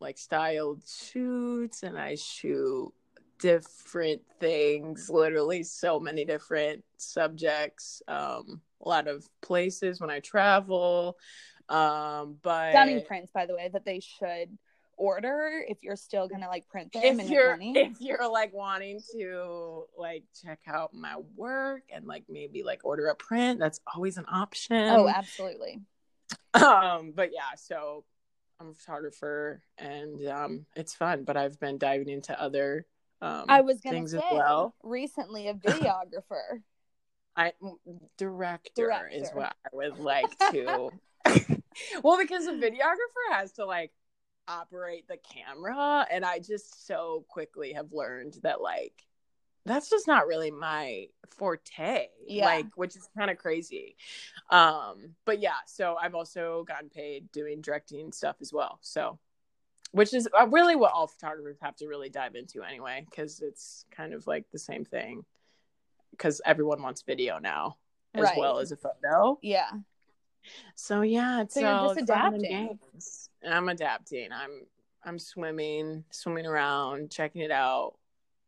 [0.00, 2.92] like styled shoots, and I shoot
[3.38, 5.08] different things.
[5.10, 8.02] Literally, so many different subjects.
[8.08, 11.16] Um, a lot of places when I travel.
[11.68, 14.56] Um, but stunning prints by the way that they should
[14.96, 17.72] order if you're still gonna like print them if you're money.
[17.76, 23.06] if you're like wanting to like check out my work and like maybe like order
[23.08, 24.88] a print, that's always an option.
[24.88, 25.80] oh, absolutely.
[26.54, 28.04] um but yeah so
[28.60, 32.86] i'm a photographer and um it's fun but i've been diving into other
[33.20, 36.62] um I was gonna things say as well recently a videographer.
[37.36, 37.52] i
[38.16, 40.90] director, is what i would like to
[42.02, 43.92] well because a videographer has to like
[44.46, 49.04] operate the camera and i just so quickly have learned that like
[49.64, 52.44] that's just not really my forte Yeah.
[52.46, 53.96] like which is kind of crazy
[54.50, 59.18] um but yeah so i've also gotten paid doing directing stuff as well so
[59.92, 63.84] which is uh, really what all photographers have to really dive into anyway because it's
[63.90, 65.24] kind of like the same thing
[66.10, 67.76] because everyone wants video now
[68.14, 68.38] as Right.
[68.38, 69.70] well as a photo Yeah.
[70.74, 72.78] so yeah it's So you're just adapting.
[73.46, 74.66] i'm adapting i'm
[75.04, 77.94] i'm swimming swimming around checking it out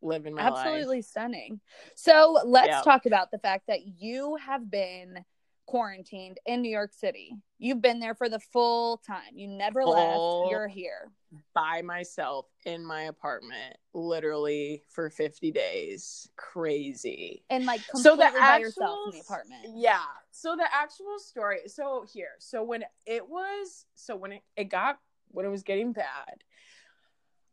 [0.02, 1.60] living in my life Absolutely stunning.
[1.94, 5.24] So let's talk about the fact that you have been
[5.66, 7.32] quarantined in New York City.
[7.58, 9.34] You've been there for the full time.
[9.36, 10.50] You never Full- left.
[10.50, 11.10] You're here.
[11.54, 18.40] by myself in my apartment literally for 50 days crazy And like So completely the
[18.40, 19.66] by yourself in the actual- apartment.
[19.76, 24.64] yeah so the actual story so here so when it was so when it, it
[24.64, 26.42] got when it was getting bad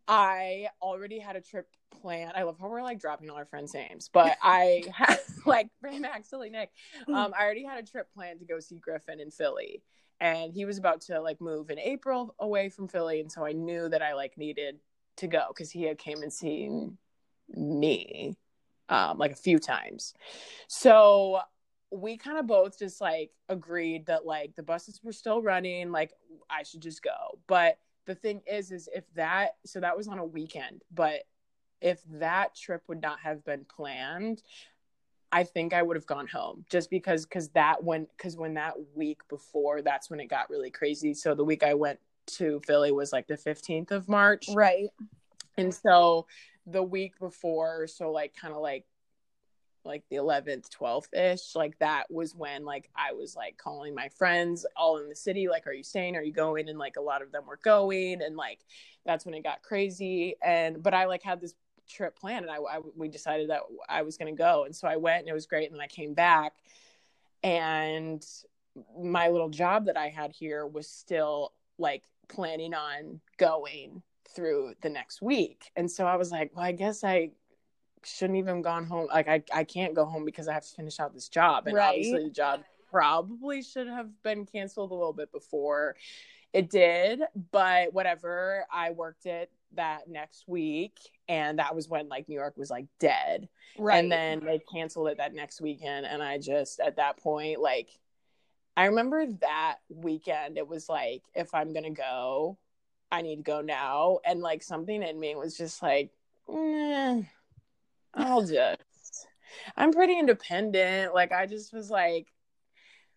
[0.07, 1.67] i already had a trip
[2.01, 2.33] planned.
[2.35, 5.99] I love how we're like dropping all our friends names but i had like Ray
[5.99, 6.71] Max, silly nick.
[7.07, 9.81] Um i already had a trip planned to go see griffin in philly
[10.19, 13.51] and he was about to like move in april away from philly and so i
[13.51, 14.79] knew that i like needed
[15.17, 16.97] to go because he had came and seen
[17.55, 18.35] me
[18.89, 20.13] um like a few times.
[20.67, 21.41] So
[21.91, 26.11] we kind of both just like agreed that like the buses were still running like
[26.49, 27.39] i should just go.
[27.47, 31.23] But the thing is is if that so that was on a weekend but
[31.81, 34.41] if that trip would not have been planned
[35.31, 38.73] i think i would have gone home just because because that when because when that
[38.95, 42.91] week before that's when it got really crazy so the week i went to philly
[42.91, 44.89] was like the 15th of march Right.
[45.57, 46.25] and so
[46.65, 48.85] the week before so like kind of like
[49.87, 54.09] like the 11th 12th ish like that was when like i was like calling my
[54.09, 56.15] friends all in the city like are you staying?
[56.15, 56.69] Are you going?
[56.69, 58.59] And like a lot of them were going and like
[59.05, 60.35] that's when it got crazy.
[60.43, 61.53] And but i like had this
[61.89, 64.65] trip planned and i, I we decided that i was going to go.
[64.65, 66.53] And so i went and it was great and then i came back.
[67.43, 68.25] And
[68.99, 74.01] my little job that i had here was still like planning on going
[74.35, 75.71] through the next week.
[75.75, 77.31] And so i was like well i guess i
[78.03, 80.99] shouldn't even gone home like i, I can't go home because i have to finish
[80.99, 81.67] out this job.
[81.67, 81.89] And Right.
[81.89, 85.95] obviously the job probably should have been canceled a little bit before
[86.53, 88.65] it did but whatever.
[88.71, 92.85] I worked it that next week and that was when like new york was like
[92.99, 93.49] dead.
[93.77, 93.99] Right.
[93.99, 97.89] and then they canceled it that next weekend and i just at that point like
[98.77, 102.57] i remember that weekend it was like if i'm gonna go
[103.11, 104.19] i need to go now.
[104.25, 106.11] And like something in me was just like
[108.17, 109.27] i'll just
[109.75, 112.27] i'm pretty independent like i just was like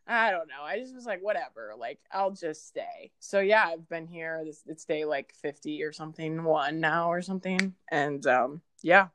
[0.07, 0.65] I don't know.
[0.65, 1.75] I just was like, whatever.
[1.79, 3.13] Like, I'll just stay.
[3.21, 4.43] So yeah, I've been here.
[4.45, 9.09] This it's day like fifty or something, one now or something, and um, yeah.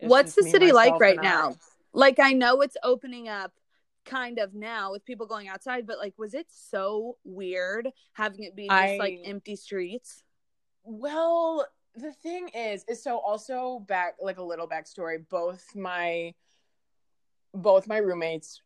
[0.00, 1.30] What's the me, city like right and I.
[1.30, 1.56] now?
[1.92, 3.52] Like I know it's opening up
[4.06, 8.56] kind of now with people going outside, but like was it so weird having it
[8.56, 10.22] be just like empty streets?
[10.82, 15.18] Well, the thing is, is so also back like a little backstory.
[15.28, 16.34] Both my
[17.54, 18.62] both my roommates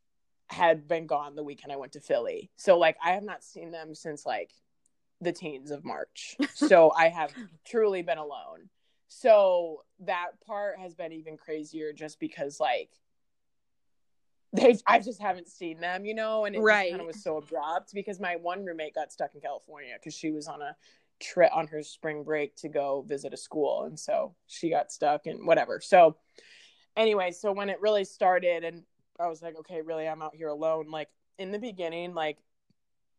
[0.48, 2.50] had been gone the weekend I went to Philly.
[2.56, 4.52] So like I have not seen them since like
[5.20, 6.36] the teens of March.
[6.54, 7.34] So I have
[7.66, 8.70] truly been alone.
[9.08, 12.90] So that part has been even crazier just because like
[14.52, 16.90] they I just haven't seen them, you know, and it Right.
[16.90, 20.30] kind of was so abrupt because my one roommate got stuck in California because she
[20.30, 20.76] was on a
[21.20, 25.26] trip on her spring break to go visit a school and so she got stuck
[25.26, 25.80] and whatever.
[25.80, 26.16] So
[26.96, 28.82] anyway, so when it really started and
[29.18, 32.38] I was like, okay, really I'm out here alone like in the beginning like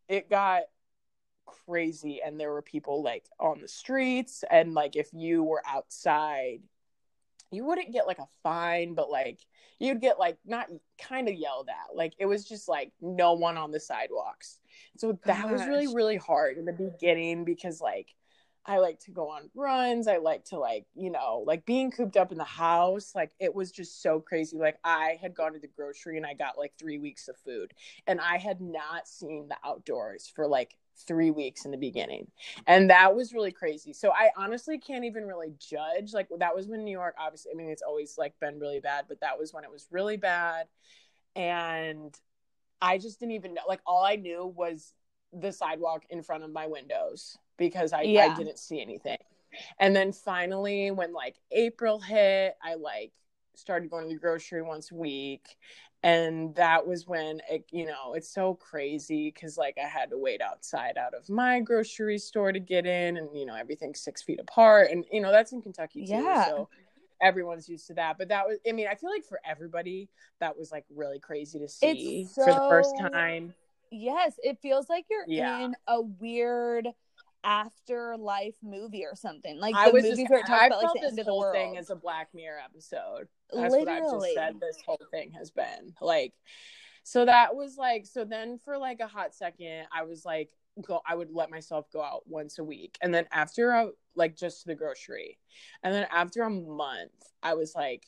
[0.08, 0.64] it got
[1.68, 6.60] crazy and there were people like on the streets and like if you were outside
[7.52, 9.40] you wouldn't get like a fine but like
[9.80, 10.68] you'd get like not
[11.00, 11.96] kind of yelled at.
[11.96, 14.60] Like it was just like no one on the sidewalks.
[14.98, 18.16] So that was really really hard in the beginning because like
[18.66, 20.08] i like to go on runs.
[20.08, 23.54] I like to like you know like being cooped up in the house like it
[23.54, 24.58] was just so crazy.
[24.58, 27.74] Like i had gone to the grocery and i got like three weeks of food
[28.08, 30.76] and i had not seen the outdoors for like
[31.08, 32.28] three weeks in the beginning.
[32.66, 33.94] And that was really crazy.
[33.94, 36.14] So I honestly can't even really judge.
[36.14, 39.06] Like that was when New York, obviously, I mean, it's always like been really bad,
[39.08, 40.68] but that was when it was really bad.
[41.36, 42.18] And
[42.82, 43.62] I just didn't even know.
[43.68, 44.94] Like all I knew was
[45.34, 48.34] the sidewalk in front of my windows because I, Yeah.
[48.34, 49.18] I didn't see anything.
[49.80, 53.12] And then finally, when like April hit, I like
[53.56, 55.58] started going to the grocery once a week.
[56.04, 60.18] And that was when it, you know, it's so crazy because like I had to
[60.18, 64.22] wait outside out of my grocery store to get in, and you know, everything's six
[64.22, 64.92] feet apart.
[64.92, 66.14] And you know, that's in Kentucky too.
[66.14, 66.46] Yeah.
[66.46, 66.70] So
[67.22, 68.18] everyone's used to that.
[68.18, 70.08] But that was, I mean, I feel like for everybody,
[70.40, 73.54] that was like really crazy to see for the first time.
[73.90, 75.66] Yes, it feels like you're Yeah.
[75.66, 76.90] in a weird
[77.48, 79.58] afterlife movie or something.
[79.58, 81.20] Like the I was movies just, where it talks I about like the this end
[81.20, 81.56] of the whole world.
[81.56, 83.30] thing as a Black Mirror episode.
[83.54, 84.34] That's what I've just Literally.
[84.36, 85.94] said this whole thing has been.
[86.02, 86.34] Like,
[87.04, 90.50] so that was like, so then for like a hot second, I was like,
[90.86, 92.98] go, I would let myself go out once a week.
[93.02, 95.38] And then after, I, like, just to the grocery.
[95.84, 98.04] And then after a month, I was like,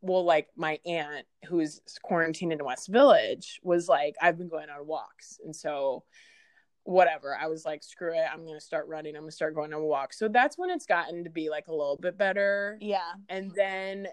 [0.00, 4.86] well, like my aunt who's quarantined in West Village was like, I've been going on
[4.86, 5.38] walks.
[5.44, 6.02] And so,
[6.88, 8.24] whatever, I was like, screw it.
[8.32, 9.14] I'm going to start running.
[9.14, 10.18] I'm going to start going on walks.
[10.18, 13.12] So that's when it's gotten to be like a little bit better Yeah.
[13.28, 14.08] and then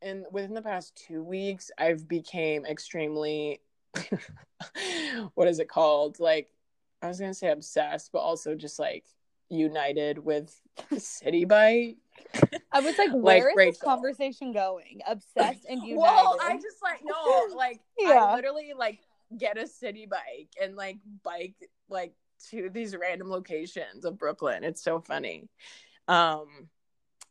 [0.00, 3.60] and within the past two weeks i've became extremely
[5.34, 6.48] what is it called like
[7.00, 9.04] i was gonna say obsessed but also just like
[9.48, 10.60] united with
[10.92, 11.96] Citi Bike
[12.72, 15.00] I was like, Like where is this conversation going?
[15.06, 15.96] Obsessed and united.
[16.00, 18.24] well i just like no like Yeah.
[18.24, 18.98] i literally like
[19.38, 21.54] get a Citi Bike and like bike
[21.88, 22.12] like
[22.50, 25.48] to these random locations of brooklyn it's so funny
[26.08, 26.46] um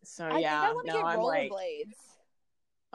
[0.04, 1.96] so I yeah think I want to now get i'm like rollerblades.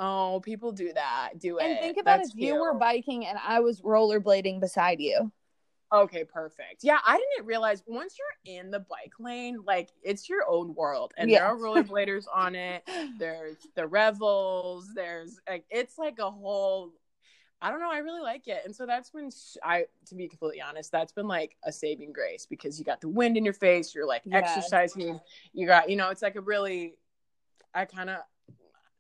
[0.01, 1.31] Oh, people do that.
[1.41, 1.65] Do it.
[1.65, 5.33] and think about That's if you were biking and I was rollerblading beside you.
[5.93, 6.85] Okay, perfect.
[6.85, 11.15] Yeah, I didn't realize once you're in the bike lane, like it's your own world,
[11.17, 11.39] and Yeah.
[11.39, 12.83] there are rollerbladers on it.
[13.19, 14.89] There's the revels.
[14.95, 16.93] There's like it's like a whole.
[17.61, 17.91] I don't know.
[17.91, 21.13] I really like it, and so that's when s- I, to be completely honest, that's
[21.13, 23.95] been like a saving grace because you got the wind in your face.
[23.95, 24.55] You're like Yes.
[24.57, 25.21] exercising.
[25.53, 26.95] You got, you know, it's like a really.
[27.75, 28.19] I kind of,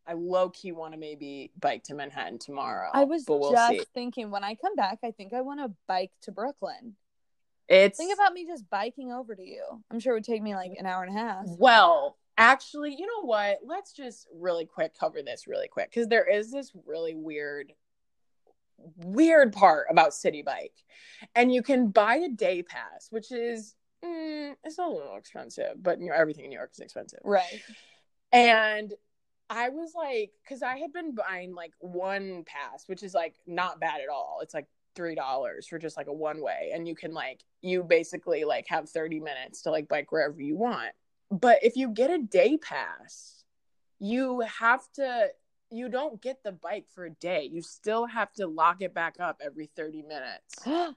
[0.07, 2.90] I low key want to maybe bike to Manhattan tomorrow.
[2.92, 3.85] I was we'll just see.
[3.94, 6.94] thinking when I come back, I think I want to bike to Brooklyn.
[7.68, 9.62] It's Think about me just biking over to you.
[9.90, 11.44] I'm sure it would take me like an hour and a half.
[11.47, 13.59] Well, actually, you know what?
[13.64, 17.73] Let's just really quick cover this really quick because there is this really weird,
[18.97, 20.75] weird part about Citi Bike,
[21.35, 26.01] and you can buy a day pass, which is mm, it's a little expensive, but
[26.01, 27.21] you know everything in New York is expensive.
[27.25, 27.62] Right.
[28.33, 28.93] And
[29.51, 33.81] I was like, because I had been buying like one pass, which is like not
[33.81, 34.41] bad at all.
[34.43, 37.83] It's like three dollars for just like a one way, and you can like you
[37.83, 40.93] basically like have thirty minutes to like bike wherever you want.
[41.31, 43.45] But if you get a day pass,
[43.99, 45.29] you have to.
[45.70, 47.48] You don't get the bike for a day.
[47.50, 50.54] You still have to lock it back up every 30 minutes.
[50.66, 50.94] oh,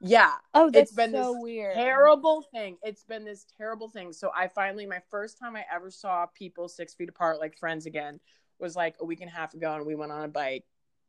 [0.00, 0.32] Yeah
[0.70, 1.74] that's It's been so this weird.
[1.74, 2.76] terrible thing.
[2.82, 4.12] It's been this terrible thing.
[4.12, 7.86] So I finally, my first time I ever saw people six feet apart, like friends
[7.86, 8.20] again,
[8.58, 10.64] was like a week and a half ago, and we went on a bike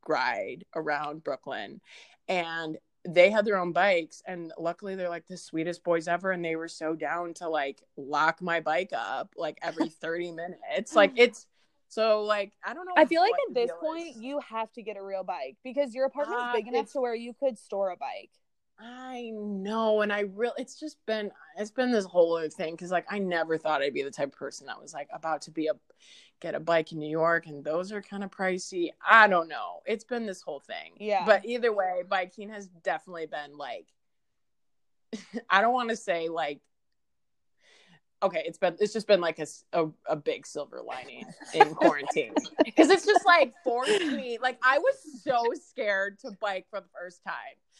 [0.07, 1.81] ride around Brooklyn,
[2.27, 6.43] and they had their own bikes, and luckily they're like the sweetest boys ever, and
[6.43, 10.95] they were so down to like lock my bike up like every thirty minutes.
[10.95, 11.45] Like it's
[11.89, 12.93] so like I don't know.
[12.95, 14.17] I feel like at this point is.
[14.17, 17.15] you have to get a real bike because your apartment's Uh, big enough to where
[17.15, 18.31] you could store a bike.
[18.79, 22.91] I know, and I really, it's just been, it's been this whole other thing because,
[22.91, 25.51] like, I never thought I'd be the type of person that was like about to
[25.51, 25.73] be a
[26.39, 28.89] get a bike in New York, and those are kind of pricey.
[29.03, 29.79] I don't know.
[29.87, 30.93] It's been this whole thing.
[30.99, 31.25] Yeah.
[31.25, 33.87] But either way, biking has definitely been like,
[35.49, 36.59] I don't want to say like,
[38.23, 42.89] okay, it's been, it's just been like a a big silver lining in quarantine because
[42.89, 44.37] it's just like forced me.
[44.41, 47.35] Like, I was so scared to bike for the first time.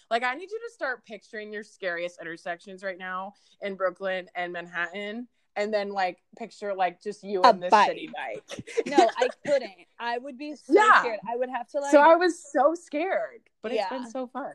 [0.10, 4.54] Like, I need you to start picturing your scariest intersections right now in Brooklyn and
[4.54, 5.28] Manhattan.
[5.56, 7.90] And then, like, picture like just you A in this bike.
[7.92, 8.64] Citi Bike.
[8.86, 9.72] No, I couldn't.
[10.00, 11.00] I would be so Yeah.
[11.02, 11.20] scared.
[11.28, 14.54] I would have to like so I was so scared, but it's been so fun.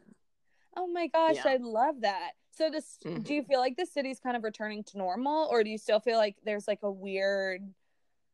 [0.76, 1.48] Oh my gosh, Yeah.
[1.50, 2.30] I love that.
[2.54, 3.22] So this Mhm.
[3.22, 6.00] do you feel like the city's kind of returning to normal or do you still
[6.00, 7.74] feel like there's like a weird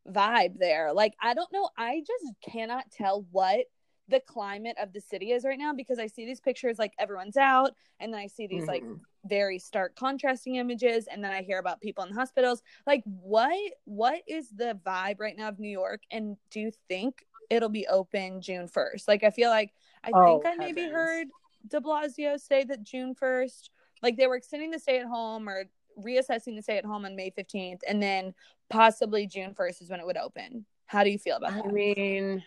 [0.09, 0.93] vibe there?
[0.93, 3.67] Like I don't know, I just cannot tell what
[4.09, 7.37] the climate of the city is right now because I see these pictures like everyone's
[7.39, 9.07] out and then I see these like Mhm.
[9.27, 12.63] very stark contrasting images and then I hear about people in hospitals.
[12.87, 17.25] Like what what is the vibe right now of New York and do you think
[17.51, 19.09] it'll be open June 1st?
[19.09, 21.29] Like I feel like I Oh, think I maybe heard
[21.67, 23.71] De Blasio say that June first,
[24.03, 25.65] like they were extending the stay at home or
[25.99, 28.35] reassessing the stay at home on May fifteenth, and then
[28.71, 30.65] possibly June first is when it would open.
[30.87, 31.67] How do you feel about that?
[31.67, 32.45] I mean,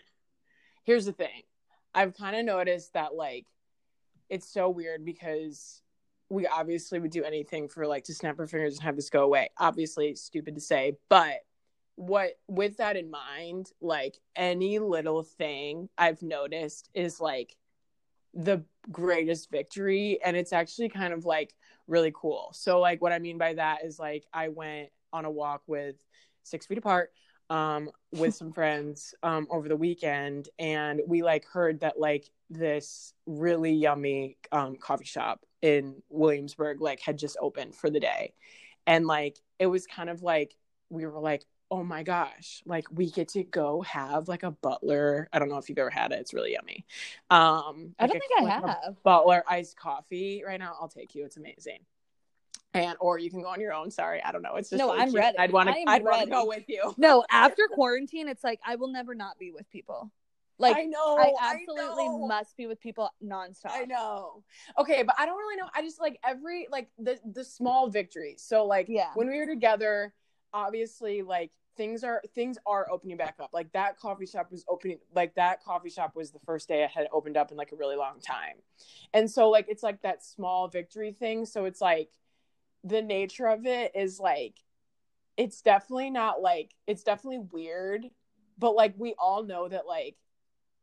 [0.84, 1.42] here's the thing.
[1.94, 3.46] I've kind of noticed that like
[4.28, 5.82] it's so weird because
[6.30, 9.24] we obviously would do anything for like to snap our fingers and have this go
[9.24, 9.50] away.
[9.58, 11.40] Obviously, stupid to say, but
[11.96, 17.54] what with that in mind, like any little thing I've noticed is like
[18.34, 21.54] the greatest victory and it's actually kind of like
[21.86, 22.50] really cool.
[22.54, 25.96] So like what I mean by that is like I went on a walk with
[26.42, 27.12] six feet apart
[27.50, 33.14] um with some friends um over the weekend and we like heard that like this
[33.26, 38.32] really yummy um coffee shop in Williamsburg like had just opened for the day
[38.86, 40.56] and like it was kind of like
[40.90, 45.26] we were like oh my gosh like we get to go have like a butler
[45.32, 46.84] i don't know if you've ever had it it's really yummy
[47.30, 48.54] um I like don't a- think I like
[48.84, 48.96] have.
[49.02, 51.78] butler iced coffee right now i'll take you it's amazing
[52.74, 54.88] and or you can go on your own sorry i don't know it's just No,
[54.88, 55.16] really I'm cute.
[55.22, 55.38] ready.
[55.38, 58.76] i'd want to i'd want to go with you No, after quarantine, it's like I
[58.76, 60.12] will never not be with people.
[60.58, 62.26] Like i know I absolutely know.
[62.26, 63.70] must be with people nonstop.
[63.70, 64.44] I know.
[64.78, 65.68] Okay, but I don't really know.
[65.74, 68.42] I just like every like the the small victories.
[68.46, 69.08] So like Yeah.
[69.14, 70.12] when we were together,
[70.52, 73.50] obviously like things are things are opening back up.
[73.52, 76.90] Like that coffee shop was opening like that coffee shop was the first day it
[76.90, 78.56] had opened up in like a really long time.
[79.14, 81.46] And so like it's like that small victory thing.
[81.46, 82.10] So it's like
[82.84, 84.54] the nature of it is like
[85.36, 88.06] it's definitely not like it's definitely weird,
[88.58, 90.16] but like we all know that like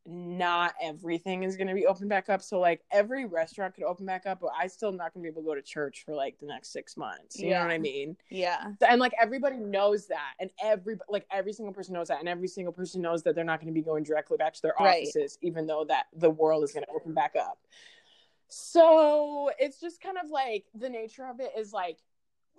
[0.05, 2.41] not everything is going to be open back up.
[2.41, 5.31] So like every restaurant could open back up, but I still not going to be
[5.31, 7.39] able to go to church for like the next six months.
[7.39, 8.15] You know what I mean?
[8.29, 8.71] Yeah.
[8.87, 12.47] And like everybody knows that, and every like every single person knows that, and every
[12.47, 15.03] single person knows that they're not going to be going directly back to their Right.
[15.03, 17.59] offices, even though that the world is going to open back up.
[18.47, 21.97] So it's just kind of like the nature of it is like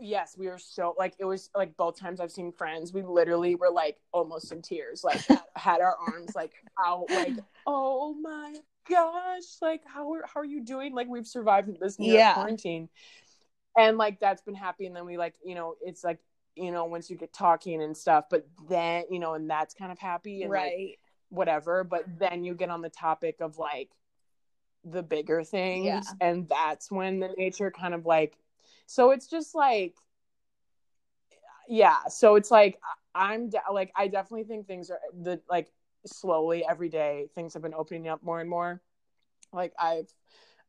[0.01, 3.55] yes, we were so like it was like both times I've seen friends, we literally
[3.55, 5.21] were like almost in tears, like
[5.57, 6.53] had our arms like
[6.85, 7.37] out, like
[7.67, 8.57] oh my
[8.89, 10.95] gosh, like how are how are you doing?
[10.95, 12.35] Like we've survived this New Yeah.
[12.35, 12.89] quarantine,
[13.77, 14.87] and like that's been happy.
[14.87, 16.19] And then we like you know it's like
[16.57, 19.93] you know once you get talking and stuff, but then you know and that's kind
[19.93, 20.99] of happy and like, Right.
[21.29, 21.85] whatever.
[21.85, 23.91] But then you get on the topic of like
[24.85, 26.01] the bigger things, Yeah.
[26.21, 28.37] and that's when the nature kind of like.
[28.87, 29.95] So it's just like,
[31.69, 31.99] yeah.
[32.09, 32.79] So it's like
[33.15, 35.71] I'm de- like I definitely think things are the like
[36.07, 38.81] slowly every day things have been opening up more and more.
[39.53, 40.13] Like I've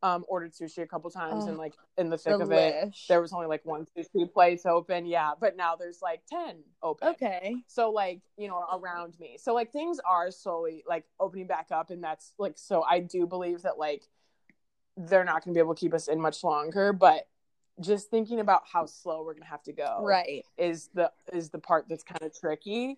[0.04, 3.22] um ordered sushi a couple times Oh, and like in the thick of it there
[3.22, 7.58] was only like one sushi place open yeah but now there's like 10 open Okay.
[7.68, 11.92] so like you know around me so like things are slowly like opening back up
[11.92, 14.02] and that's like so i do believe that like
[14.98, 17.28] they're not going to be able to keep us in much longer but
[17.82, 20.46] just thinking about how slow we're going to have to go Right.
[20.58, 22.98] is the is the part that's kind of tricky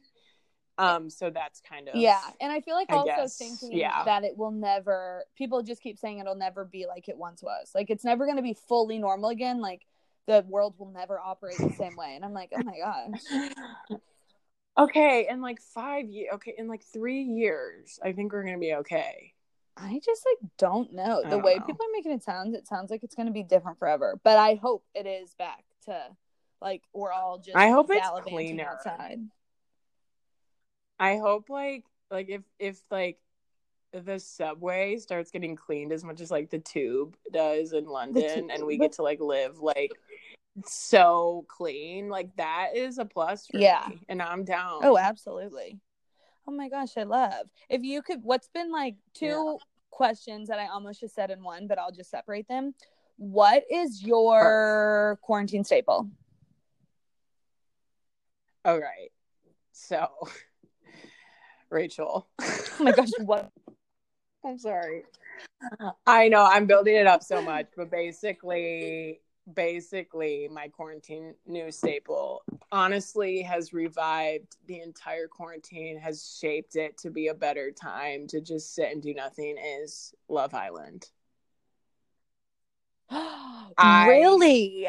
[0.77, 2.19] um so that's kind of Yeah.
[2.41, 4.03] And I feel like I also guess, thinking yeah.
[4.05, 7.71] that it will never people just keep saying it'll never be like it once was.
[7.75, 9.61] Like it's never gonna be fully normal again.
[9.61, 9.85] Like
[10.25, 12.13] the world will never operate the same way.
[12.15, 13.99] And I'm like, oh my gosh.
[14.77, 18.59] okay in like five years okay in like three years i think we're going to
[18.59, 19.32] be okay
[19.75, 21.23] I just like don't know.
[21.27, 24.19] The way people are making it sound, it sounds like it's gonna be different forever.
[24.23, 25.99] But I hope it is back to
[26.61, 28.69] like we're all just I hope it's cleaner.
[28.71, 29.19] outside.
[30.99, 33.17] I hope like like if if like
[33.91, 38.65] the subway starts getting cleaned as much as like the tube does in London and
[38.65, 39.91] we get to like live like
[40.65, 43.85] so clean like that is a plus for Yeah.
[43.89, 44.79] me and I'm down.
[44.83, 45.79] Oh, absolutely.
[46.47, 47.47] Oh my gosh, I love.
[47.69, 49.53] If you could, what's been like two Yeah.
[49.91, 52.73] questions that I almost just said in one, but I'll just separate them.
[53.17, 56.09] What is your quarantine staple?
[58.65, 59.11] All right.
[59.71, 60.07] So
[61.69, 62.27] Rachel.
[62.41, 63.49] Oh my gosh, what?
[64.43, 65.03] I'm sorry.
[66.05, 69.21] I know I'm building it up so much, but basically,
[69.51, 77.09] basically, my quarantine news staple honestly has revived the entire quarantine, has shaped it to
[77.09, 79.57] be a better time to just sit and do nothing.
[79.81, 81.09] Is Love Island.
[83.09, 84.87] I- really?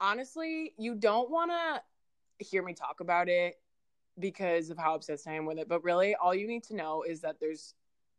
[0.00, 3.58] Honestly, you don't want to hear me talk about it
[4.18, 7.02] because of how obsessed I am with it, but really, all you need to know
[7.02, 7.74] is that there's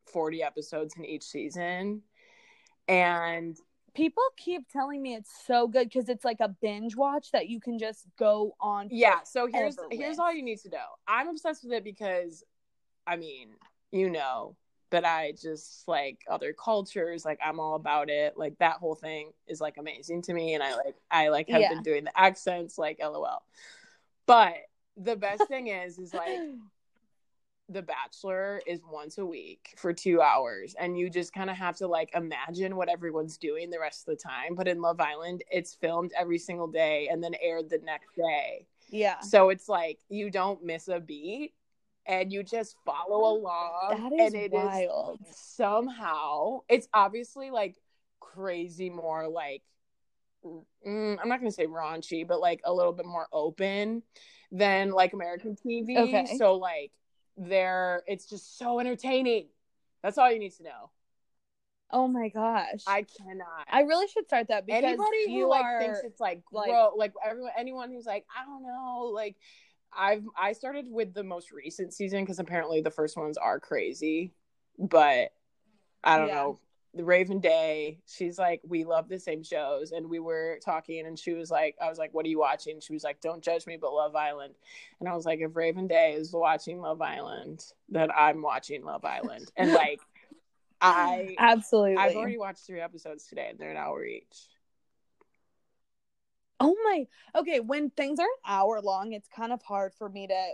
[0.06, 2.02] 40 episodes in each season.
[2.88, 3.58] And
[3.98, 7.60] People keep telling me it's so good because it's like a binge watch that you
[7.60, 8.88] can just go on.
[8.92, 10.20] yeah so here's here's with.
[10.20, 12.44] all you need to know i'm obsessed with it because
[13.08, 13.50] i mean
[13.92, 14.56] you know
[14.90, 17.26] but I just like other cultures.
[17.26, 18.38] Like I'm all about it.
[18.38, 21.60] Like that whole thing is like amazing to me, and I like I like have
[21.62, 21.74] Yeah.
[21.74, 22.78] been doing the accents.
[22.78, 23.44] Like lol.
[24.26, 24.54] But
[24.96, 26.40] the best thing is, is like
[27.70, 31.76] the Bachelor is once a week for two hours, and you just kind of have
[31.78, 34.56] to like imagine what everyone's doing the rest of the time.
[34.56, 38.68] But in Love Island, it's filmed every single day and then aired the next day.
[38.90, 39.20] yeah.
[39.20, 41.54] So it's like you don't miss a beat
[42.06, 44.10] and you just follow along.
[44.10, 45.20] That is and it is wild.
[45.32, 47.76] somehow, it's obviously like
[48.22, 49.62] crazy more like,
[50.46, 54.04] mm, I'm not going to say raunchy, but like a little bit more open
[54.52, 55.98] than like American TV.
[55.98, 56.38] Okay.
[56.38, 56.92] So like
[57.38, 59.48] there, it's just so entertaining.
[60.04, 60.90] That's all you need to know.
[61.90, 62.84] Oh my gosh.
[62.86, 63.66] I cannot.
[63.72, 66.92] I really should start that because anybody who like are thinks it's like like- grow
[66.98, 69.36] like everyone anyone who's like i don't know like
[69.98, 74.34] i've i started with the most recent season because apparently the first ones are crazy
[74.78, 75.30] but
[76.04, 76.34] i don't Yeah.
[76.36, 76.60] know
[76.98, 81.18] the raven day she's like we love the same shows and we were talking and
[81.18, 83.66] she was like i was like what are you watching she was like don't judge
[83.68, 84.54] me but love island
[85.00, 89.06] and i was like if raven day is watching love island then i'm watching love
[89.06, 90.02] island and like
[90.82, 91.96] i absolutely.
[91.98, 94.48] i've already watched three episodes today and they're an hour each
[96.60, 97.06] Oh my.
[97.36, 100.46] Okay, when things are an hour long, it's kind of hard for me to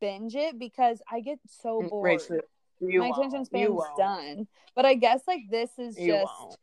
[0.00, 2.04] binge it because I get so Mm, bored.
[2.04, 2.40] Rachel,
[2.80, 3.18] you My won't.
[3.18, 4.46] attention span's done.
[4.74, 6.56] But I guess like this is You just won't.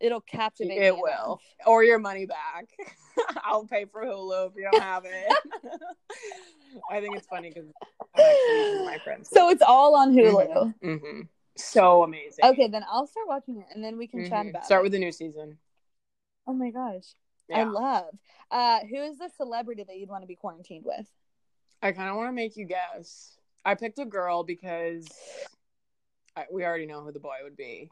[0.00, 1.40] it'll captivate me It will, enough.
[1.66, 2.68] or your money back.
[3.44, 5.32] I'll pay for Hulu if you don't have it.
[6.90, 7.68] I think it's funny because
[8.14, 9.30] I'm actually using my friends.
[9.30, 10.74] So it's all on Hulu.
[10.82, 11.20] hmm
[11.56, 12.44] so amazing.
[12.44, 14.50] Okay, then I'll start watching it and then we can chat Mhm.
[14.50, 14.82] about Start it.
[14.84, 15.58] with the new season.
[16.48, 17.04] Oh my gosh.
[17.52, 18.12] I love.
[18.50, 21.06] Uh who is the celebrity that you'd want to be quarantined with?
[21.80, 23.36] I kind of want to make you guess.
[23.64, 25.06] I picked a girl because
[26.36, 27.90] I, we already know who the boy would be.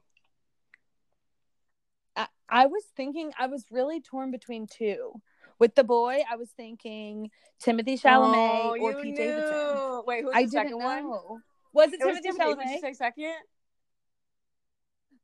[2.17, 5.15] I, I was thinking I was really torn between two.
[5.59, 9.17] With the boy, I was thinking Timothy Chalamet Oh, or you Pete knew.
[9.17, 10.03] Davidson.
[10.07, 10.85] Wait, who's I the didn't second know.
[10.85, 11.43] one?
[11.73, 12.47] Was it, It was Timothy.
[12.47, 12.73] Would Chalamet?
[12.75, 13.35] you say second?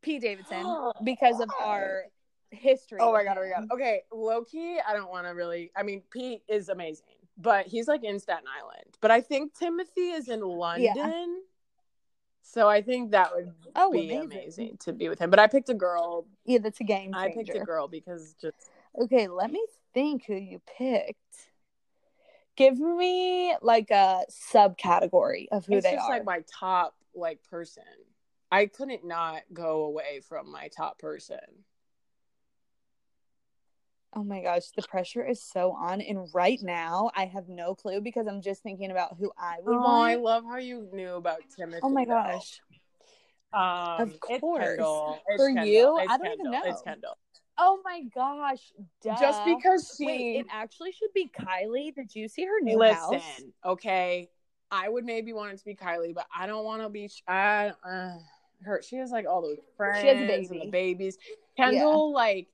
[0.01, 0.65] Pete Davidson
[1.05, 2.05] because of our
[2.51, 2.99] history.
[3.03, 3.69] Oh my god, oh my god.
[3.73, 5.71] Okay, low key, I don't want to really.
[5.77, 7.05] I mean, Pete is amazing,
[7.39, 8.97] but he's like in Staten Island.
[9.01, 11.43] But I think Timothy is in London.
[12.43, 14.25] So I think that would Oh, be amazing.
[14.33, 14.77] amazing.
[14.81, 15.31] to be with him.
[15.31, 16.27] But I picked a girl.
[16.47, 17.19] Yeah, that's a game Changer.
[17.29, 18.57] I picked a girl because just
[19.01, 19.65] Okay, let me
[19.95, 21.19] think who you picked.
[22.57, 26.11] Give me like a subcategory of who it's they just are.
[26.17, 27.85] like my top like person.
[28.51, 31.39] I couldn't not go away from my top person.
[34.15, 36.01] Oh my gosh, the pressure is so on.
[36.01, 39.75] And right now, I have no clue because I'm just thinking about who I would
[39.75, 40.23] Oh, I want.
[40.23, 41.81] love how you knew about Timothy.
[41.83, 42.11] oh my though.
[42.13, 42.61] gosh.
[43.53, 44.65] Um, Of course.
[44.67, 45.19] Kendall.
[45.37, 45.67] For Kendall.
[45.67, 46.63] you, It's I don't even know.
[46.65, 46.83] It's.
[46.83, 47.17] Kendall.
[47.59, 48.73] Oh my gosh.
[49.03, 49.17] Duh.
[49.19, 51.95] Just because she Wait, it actually should be Kylie.
[51.95, 53.43] Did you see her new Listen, house?
[53.65, 54.29] okay.
[54.71, 57.11] I would maybe want it to be Kylie, but I don't want to be.
[57.27, 58.13] I uh,
[58.63, 58.83] her.
[58.87, 61.17] She has like all those friends She has a and the babies.
[61.57, 62.49] Kendall, like,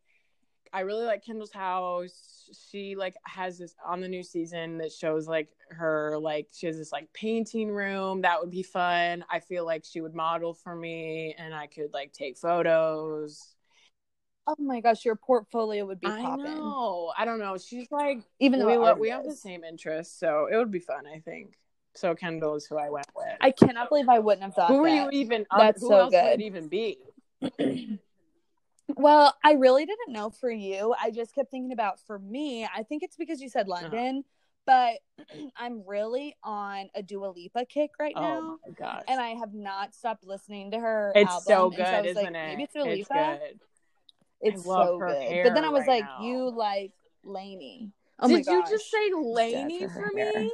[0.74, 2.50] I really like Kendall's house.
[2.68, 6.76] She like has this on the new season that shows like her like she has
[6.76, 9.24] this like painting room that would be fun.
[9.30, 13.54] I feel like she would model for me, and I could like take photos.
[14.48, 16.44] Oh my gosh, your portfolio would be I popping.
[16.44, 17.12] know.
[17.16, 17.56] I don't know.
[17.56, 21.06] She's like Even though we, we have the same interests, so it would be fun.
[21.06, 21.54] I think.
[21.94, 23.36] So Kendall is who I went with.
[23.40, 25.12] I cannot believe I wouldn't have thought who are that.
[25.12, 25.46] you even?
[25.52, 26.40] Um, That's who so else would good.
[26.40, 26.98] it even be?
[28.96, 30.94] Well, I really didn't know for you.
[31.00, 32.64] I just kept thinking about for me.
[32.64, 33.82] I think it's because you said Uh-huh.
[33.82, 34.24] London,
[34.66, 34.98] but
[35.56, 39.02] I'm really on a Dua Lipa kick right Oh now, Oh my gosh!
[39.08, 41.12] and I have not stopped listening to her.
[41.14, 42.46] it's album, so good, I was isn't like, it?
[42.48, 43.38] Maybe it's Dua it's Lipa.
[43.40, 43.60] good.
[44.40, 45.42] It's so good.
[45.42, 46.22] But then I was right like, now.
[46.22, 46.92] you like
[47.24, 47.90] LANY.
[48.20, 50.52] Oh Did my you just say Dead LANY for for me?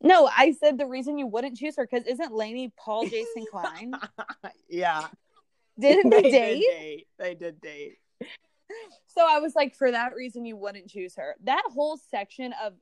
[0.00, 3.94] No, I said the reason you wouldn't choose her because isn't LANY Paul Jason Klein?
[4.68, 5.08] yeah,
[5.80, 6.64] Didn't they did date?
[6.70, 7.06] date.
[7.18, 7.98] They did date.
[9.06, 11.36] So I was like, for that reason, you wouldn't choose her.
[11.44, 12.74] That whole section of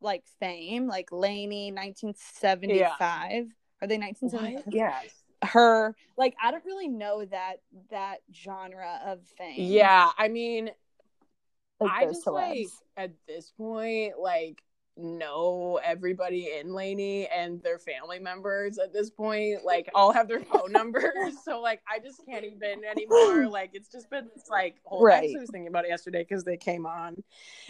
[0.00, 3.46] like fame, like LANY, 1975.
[3.80, 4.72] Are they 1975?
[4.72, 5.10] Yes.
[5.42, 7.56] Her, like, I don't really know that
[7.90, 9.54] that genre of fame.
[9.56, 10.70] Yeah, I mean,
[11.80, 12.32] like I just celebs.
[12.34, 14.62] like at this point, like
[14.98, 19.64] know everybody in LANY and their family members at this point.
[19.64, 21.12] Like all have their phone numbers.
[21.44, 23.48] So like I just can't even anymore.
[23.50, 25.24] Like it's just been this like whole I Right.
[25.24, 27.22] actually was thinking about it yesterday because they came on.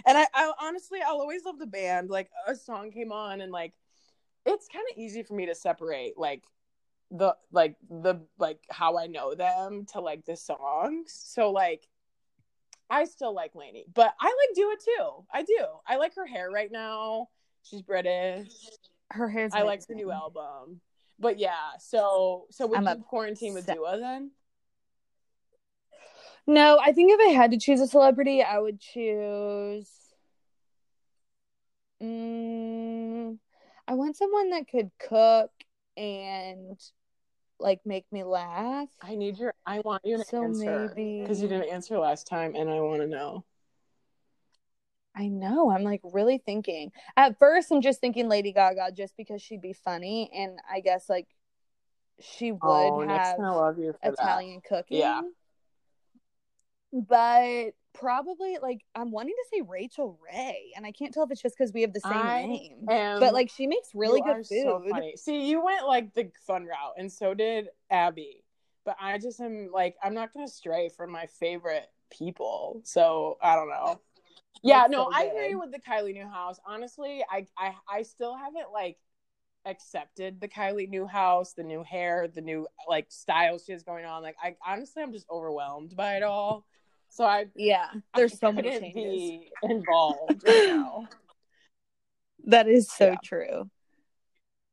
[0.06, 2.10] And I, I honestly I'll always love the band.
[2.10, 3.74] Like a song came on and like
[4.46, 6.42] it's kind of easy for me to separate like
[7.10, 11.12] the like the like how I know them to like the songs.
[11.12, 11.88] So like
[12.90, 15.26] I still like LANY, but I like it too.
[15.32, 15.64] I do.
[15.86, 17.28] I like her hair right now.
[17.62, 18.48] She's British.
[19.10, 20.80] Her hair's I like her new album.
[21.18, 24.30] But yeah, so so would I'm you quarantine with Dua then?
[26.46, 29.90] No, I think if I had to choose a celebrity, I would choose.
[32.02, 33.38] Mm,
[33.86, 35.50] I want someone that could cook
[35.96, 36.80] and
[37.60, 38.88] like make me laugh.
[39.02, 42.26] I need your I want you to So answer maybe- because you didn't answer last
[42.26, 43.44] time and I want to know.
[45.14, 45.70] I know.
[45.70, 46.92] I'm like really thinking.
[47.16, 51.08] At first, I'm just thinking Lady Gaga just because she'd be funny, and I guess
[51.08, 51.26] like
[52.20, 54.98] she would oh, have gonna love you for Italian cooking.
[54.98, 55.22] Yeah.
[56.92, 61.42] But probably like I'm wanting to say Rachael Ray, and I can't tell if it's
[61.42, 62.88] just because we have the same I name.
[62.88, 64.82] Um, But like she makes really good food.
[64.92, 65.10] So.
[65.16, 68.44] See, you went like the fun route, and so did Abby.
[68.84, 72.80] But I just am like, I'm not gonna stray from my favorite people.
[72.84, 74.00] So I don't know.
[74.60, 76.58] Yeah, That's no, so I agree with the Kylie Newhouse.
[76.66, 78.96] Honestly, I, I I still haven't like
[79.64, 84.22] accepted the Kylie Newhouse, the new hair, the new like style she has going on.
[84.22, 86.66] Like I honestly I'm just overwhelmed by it all.
[87.08, 88.94] So I Yeah, there's I so many changes.
[88.94, 91.08] be involved right now.
[92.46, 93.16] That is so Yeah.
[93.22, 93.70] true.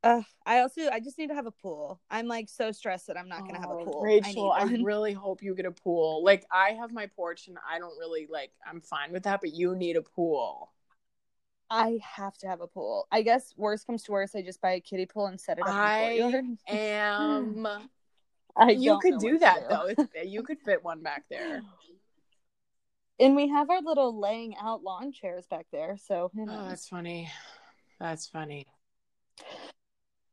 [0.04, 2.00] Uh, I also I just need to have a pool.
[2.12, 4.02] I'm like so stressed that I'm not gonna have a Oh, pool.
[4.04, 6.24] Rachel, I, I, really hope you get a pool.
[6.24, 9.54] Like I have my porch and I don't really like I'm fine with that, but
[9.56, 10.72] you need a pool.
[11.72, 13.08] I have to have a pool.
[13.12, 15.66] I guess worst comes to worst, I just buy a kiddie pool and set it
[15.66, 16.58] up I in the courtyard.
[16.70, 17.68] am
[18.56, 19.88] I you could do that though.
[19.88, 21.64] It's, you could fit one back there.
[23.20, 27.32] And we have our little laying out lawn chairs back there, so Oh, that's funny.
[28.00, 28.68] That's funny.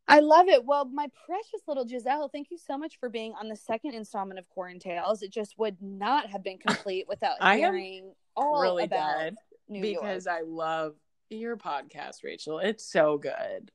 [0.08, 0.64] I love it.
[0.64, 4.38] Well, my precious little Giselle, thank you so much for being on the second installment
[4.38, 5.22] of Quarantales.
[5.22, 9.32] It just would not have been complete without hearing all really about
[9.68, 10.38] New because York.
[10.38, 10.96] I love
[11.30, 12.58] your podcast, Rachel.
[12.58, 13.70] It's so good.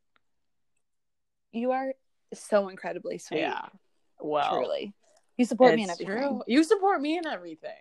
[1.53, 1.93] You are
[2.33, 3.39] so incredibly sweet.
[3.39, 3.65] Yeah.
[4.19, 4.93] Well, truly.
[5.37, 6.17] You support me in everything.
[6.17, 6.41] true.
[6.45, 7.71] You support me in everything.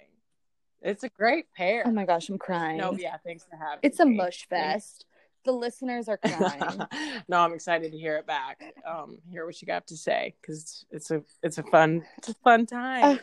[0.83, 1.85] It's a great pair.
[1.87, 2.79] Oh my gosh, I'm crying.
[2.79, 5.07] No, yeah, thanks for having it's a mush fest.
[5.45, 6.81] The listeners are crying.
[7.29, 8.63] no, I'm excited to hear it back.
[8.87, 12.35] Um, hear what you got to say because it's a it's a fun it's a
[12.35, 13.05] fun time.
[13.05, 13.17] Uh,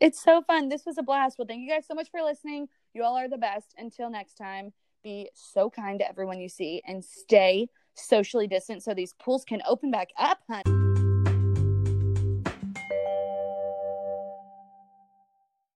[0.00, 0.68] it's so fun.
[0.68, 1.38] This was a blast.
[1.38, 2.68] Well, thank you guys so much for listening.
[2.92, 3.74] You all are the best.
[3.78, 8.92] Until next time, be so kind to everyone you see and stay socially distant so
[8.92, 10.83] these pools can open back up, honey.